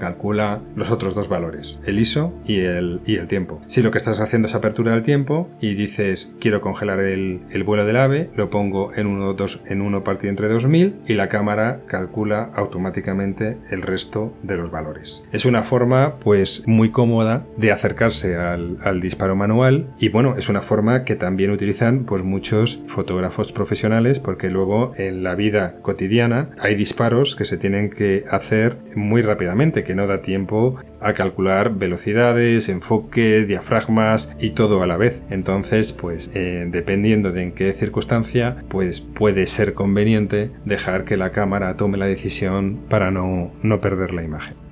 los 0.75 0.91
otros 0.91 1.15
dos 1.15 1.29
valores, 1.29 1.81
el 1.87 1.99
ISO 1.99 2.33
y 2.45 2.61
el, 2.61 3.01
y 3.07 3.17
el 3.17 3.29
tiempo. 3.29 3.61
Si 3.67 3.83
lo 3.83 3.91
que 3.91 3.99
estás 3.99 4.21
haciendo 4.21 4.49
es 4.49 4.55
apertura 4.55 4.93
del 4.93 5.03
tiempo 5.03 5.49
y 5.61 5.75
dices 5.75 6.35
quiero 6.41 6.61
congelar 6.61 7.01
el, 7.01 7.41
vuelo 7.65 7.85
del 7.85 7.97
ave, 7.97 8.31
lo 8.37 8.51
pongo 8.51 8.93
en 8.95 9.07
1 9.07 9.35
2, 9.35 9.63
en 9.67 9.81
uno 9.81 10.05
partido 10.05 10.31
entre 10.31 10.49
2000 10.49 10.97
y 11.07 11.15
la 11.15 11.29
cámara 11.29 11.81
calcula 11.87 12.51
automáticamente 12.55 13.59
el 13.71 13.83
resto 13.83 14.35
de 14.43 14.57
los 14.57 14.71
valores. 14.71 15.25
Es 15.33 15.45
una 15.45 15.63
forma 15.63 16.17
pues 16.21 16.65
muy 16.67 16.91
cómoda 16.91 17.45
de 17.57 17.73
acercarse 17.73 18.37
al, 18.37 18.79
al 18.83 19.01
disparo 19.01 19.37
manual 19.37 19.89
y 19.99 20.09
bueno, 20.09 20.37
es 20.37 20.49
una 20.49 20.63
forma 20.63 21.05
que 21.05 21.17
también 21.17 21.51
utilizan 21.51 22.05
pues 22.05 22.23
muchos 22.23 22.83
fotógrafos 22.87 23.53
profesionales 23.53 24.19
porque 24.19 24.51
luego 24.51 24.93
en 24.97 25.23
la 25.23 25.35
vida 25.35 25.77
cotidiana 25.83 26.51
hay 26.59 26.75
disparos 26.75 27.37
que 27.37 27.45
se 27.45 27.59
tienen 27.59 27.91
que 27.91 28.25
hacer 28.31 28.79
muy 28.95 29.23
rápidamente, 29.23 29.85
que 29.85 29.95
no 29.95 30.06
da 30.07 30.23
tiempo 30.23 30.77
a 31.01 31.13
calcular 31.13 31.75
velocidades, 31.75 32.69
enfoque, 32.69 33.45
diafragmas 33.45 34.37
y 34.41 34.51
todo 34.51 34.83
a 34.83 34.87
la 34.87 34.97
vez. 34.97 35.23
Entonces, 35.31 35.93
pues 35.93 36.31
eh, 36.35 36.67
dependiendo 36.71 37.31
de 37.31 37.43
en 37.45 37.53
qué 37.53 37.73
circunstancia, 37.73 38.57
pues 38.69 39.01
puede 39.01 39.47
ser 39.47 39.75
conveniente 39.75 40.51
dejar 40.65 41.05
que 41.05 41.17
la 41.17 41.31
cámara 41.31 41.77
tome 41.77 41.99
la 41.99 42.07
decisión 42.07 42.79
para 42.89 43.11
no, 43.11 43.53
no 43.63 43.81
perder 43.81 44.13
la 44.13 44.23
imagen. 44.23 44.66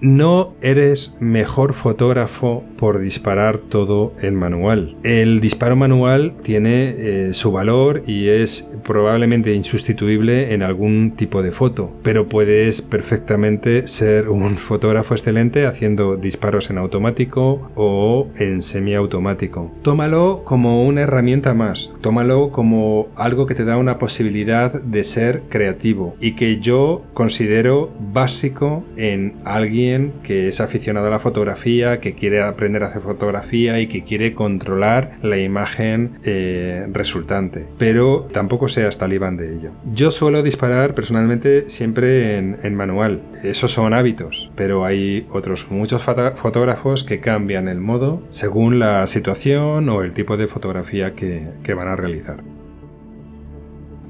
No 0.00 0.54
eres 0.60 1.16
mejor 1.18 1.72
fotógrafo 1.72 2.62
por 2.76 3.00
disparar 3.00 3.58
todo 3.58 4.12
en 4.22 4.36
manual. 4.36 4.96
El 5.02 5.40
disparo 5.40 5.74
manual 5.74 6.34
tiene 6.42 6.94
eh, 6.96 7.34
su 7.34 7.50
valor 7.50 8.04
y 8.06 8.28
es 8.28 8.70
probablemente 8.84 9.52
insustituible 9.54 10.54
en 10.54 10.62
algún 10.62 11.14
tipo 11.16 11.42
de 11.42 11.50
foto, 11.50 11.90
pero 12.04 12.28
puedes 12.28 12.80
perfectamente 12.80 13.88
ser 13.88 14.28
un 14.28 14.56
fotógrafo 14.56 15.14
excelente 15.14 15.66
haciendo 15.66 16.16
disparos 16.16 16.70
en 16.70 16.78
automático 16.78 17.70
o 17.74 18.28
en 18.36 18.62
semiautomático. 18.62 19.72
Tómalo 19.82 20.42
como 20.44 20.86
una 20.86 21.00
herramienta 21.00 21.54
más, 21.54 21.92
tómalo 22.00 22.50
como 22.50 23.08
algo 23.16 23.46
que 23.46 23.56
te 23.56 23.64
da 23.64 23.76
una 23.76 23.98
posibilidad 23.98 24.80
de 24.80 25.02
ser 25.02 25.42
creativo 25.48 26.14
y 26.20 26.36
que 26.36 26.60
yo 26.60 27.02
considero 27.14 27.90
básico 28.12 28.84
en 28.96 29.34
alguien 29.44 29.87
que 30.22 30.48
es 30.48 30.60
aficionado 30.60 31.06
a 31.06 31.10
la 31.10 31.18
fotografía, 31.18 32.00
que 32.00 32.14
quiere 32.14 32.42
aprender 32.42 32.82
a 32.82 32.88
hacer 32.88 33.02
fotografía 33.02 33.80
y 33.80 33.86
que 33.86 34.04
quiere 34.04 34.34
controlar 34.34 35.18
la 35.22 35.38
imagen 35.38 36.18
eh, 36.24 36.86
resultante. 36.92 37.66
Pero 37.78 38.26
tampoco 38.32 38.68
seas 38.68 38.98
talibán 38.98 39.36
de 39.36 39.54
ello. 39.54 39.70
Yo 39.92 40.10
suelo 40.10 40.42
disparar 40.42 40.94
personalmente 40.94 41.70
siempre 41.70 42.36
en, 42.38 42.74
manual. 42.74 43.22
Esos 43.42 43.72
son 43.72 43.94
hábitos, 43.94 44.50
pero 44.54 44.84
hay 44.84 45.26
otros 45.30 45.70
muchos 45.70 46.02
fotógrafos 46.02 47.02
que 47.02 47.20
cambian 47.20 47.66
el 47.66 47.80
modo 47.80 48.22
según 48.28 48.78
la 48.78 49.06
situación 49.06 49.88
o 49.88 50.02
el 50.02 50.14
tipo 50.14 50.36
de 50.36 50.46
fotografía 50.46 51.14
que 51.14 51.74
van 51.74 51.88
a 51.88 51.96
realizar. 51.96 52.57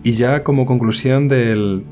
Y 0.09 0.13
ya 0.13 0.43
como 0.43 0.65
conclusión 0.65 1.29
del, 1.29 1.85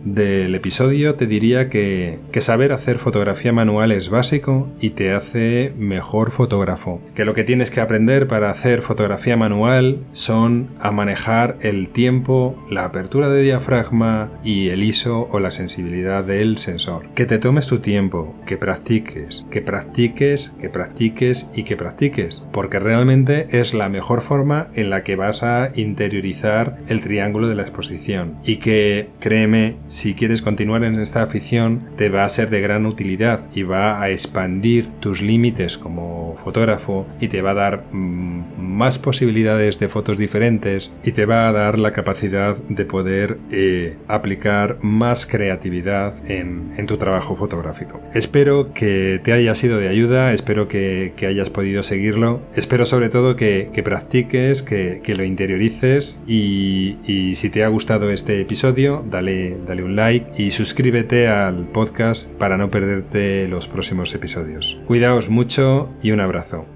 episodio 0.54 1.16
te 1.16 1.26
diría 1.26 1.68
que, 1.68 2.18
saber 2.40 2.72
hacer 2.72 2.96
fotografía 2.96 3.52
manual 3.52 3.92
es 3.92 4.08
básico 4.08 4.68
y 4.80 4.90
te 4.90 5.12
hace 5.12 5.74
mejor 5.76 6.30
fotógrafo. 6.30 7.02
Que 7.14 7.26
lo 7.26 7.34
que 7.34 7.44
tienes 7.44 7.70
que 7.70 7.82
aprender 7.82 8.26
para 8.26 8.48
hacer 8.48 8.80
fotografía 8.80 9.36
manual 9.36 9.98
son 10.12 10.68
a 10.80 10.92
manejar 10.92 11.58
el 11.60 11.90
tiempo, 11.90 12.56
la 12.70 12.86
apertura 12.86 13.28
de 13.28 13.42
diafragma 13.42 14.30
y 14.42 14.68
el 14.70 14.82
ISO 14.82 15.28
o 15.30 15.38
la 15.38 15.50
sensibilidad 15.50 16.24
del 16.24 16.56
sensor. 16.56 17.10
Que 17.14 17.26
te 17.26 17.36
tomes 17.36 17.66
tu 17.66 17.80
tiempo, 17.80 18.34
que 18.46 18.56
practiques, 18.56 19.44
que 19.50 19.60
practiques, 19.60 20.56
que 20.58 20.70
practiques 20.70 21.50
y 21.54 21.64
que 21.64 21.76
practiques. 21.76 22.42
Porque 22.50 22.78
realmente 22.78 23.48
es 23.50 23.74
la 23.74 23.90
mejor 23.90 24.22
forma 24.22 24.68
en 24.74 24.88
la 24.88 25.04
que 25.04 25.16
vas 25.16 25.42
a 25.42 25.70
interiorizar 25.74 26.78
el 26.88 27.02
triángulo 27.02 27.48
de 27.48 27.56
la 27.56 27.62
exposición 27.62 28.05
y 28.44 28.56
que, 28.56 29.08
créeme, 29.20 29.76
si 29.88 30.14
quieres 30.14 30.42
continuar 30.42 30.84
en 30.84 31.00
esta 31.00 31.22
afición, 31.22 31.88
te 31.96 32.08
va 32.08 32.24
a 32.24 32.28
ser 32.28 32.50
de 32.50 32.60
gran 32.60 32.86
utilidad 32.86 33.46
y 33.54 33.62
va 33.62 34.00
a 34.00 34.10
expandir 34.10 34.88
tus 35.00 35.22
límites 35.22 35.76
como 35.76 36.36
fotógrafo 36.42 37.06
y 37.20 37.28
te 37.28 37.42
va 37.42 37.50
a 37.50 37.54
dar 37.54 37.84
mm, 37.92 38.60
más 38.60 38.98
posibilidades 38.98 39.78
de 39.78 39.88
fotos 39.88 40.18
diferentes 40.18 40.94
y 41.02 41.12
te 41.12 41.26
va 41.26 41.48
a 41.48 41.52
dar 41.52 41.78
la 41.78 41.92
capacidad 41.92 42.56
de 42.56 42.84
poder 42.84 43.38
eh, 43.50 43.96
aplicar 44.06 44.78
más 44.82 45.26
creatividad 45.26 46.14
en, 46.30 46.66
tu 46.86 46.98
trabajo 46.98 47.34
fotográfico. 47.34 48.00
Espero 48.14 48.72
que 48.72 49.20
te 49.24 49.32
haya 49.32 49.56
sido 49.56 49.78
de 49.78 49.88
ayuda, 49.88 50.32
espero 50.32 50.68
que, 50.68 51.12
hayas 51.26 51.50
podido 51.50 51.82
seguirlo, 51.82 52.40
espero 52.54 52.86
sobre 52.86 53.08
todo 53.08 53.34
que, 53.34 53.68
practiques, 53.84 54.62
que, 54.62 55.14
lo 55.16 55.24
interiorices 55.24 56.20
y, 56.28 56.98
y 57.04 57.34
si 57.34 57.50
te 57.50 57.64
ha 57.64 57.68
gustado 57.68 57.85
gustado 57.86 58.10
este 58.10 58.40
episodio, 58.40 59.04
dale, 59.08 59.58
dale 59.64 59.84
un 59.84 59.94
like 59.94 60.42
y 60.42 60.50
suscríbete 60.50 61.28
al 61.28 61.68
podcast 61.68 62.28
para 62.32 62.56
no 62.56 62.68
perderte 62.68 63.46
los 63.46 63.68
próximos 63.68 64.12
episodios. 64.12 64.76
Cuidaos 64.88 65.28
mucho 65.28 65.90
y 66.02 66.10
un 66.10 66.18
abrazo. 66.18 66.66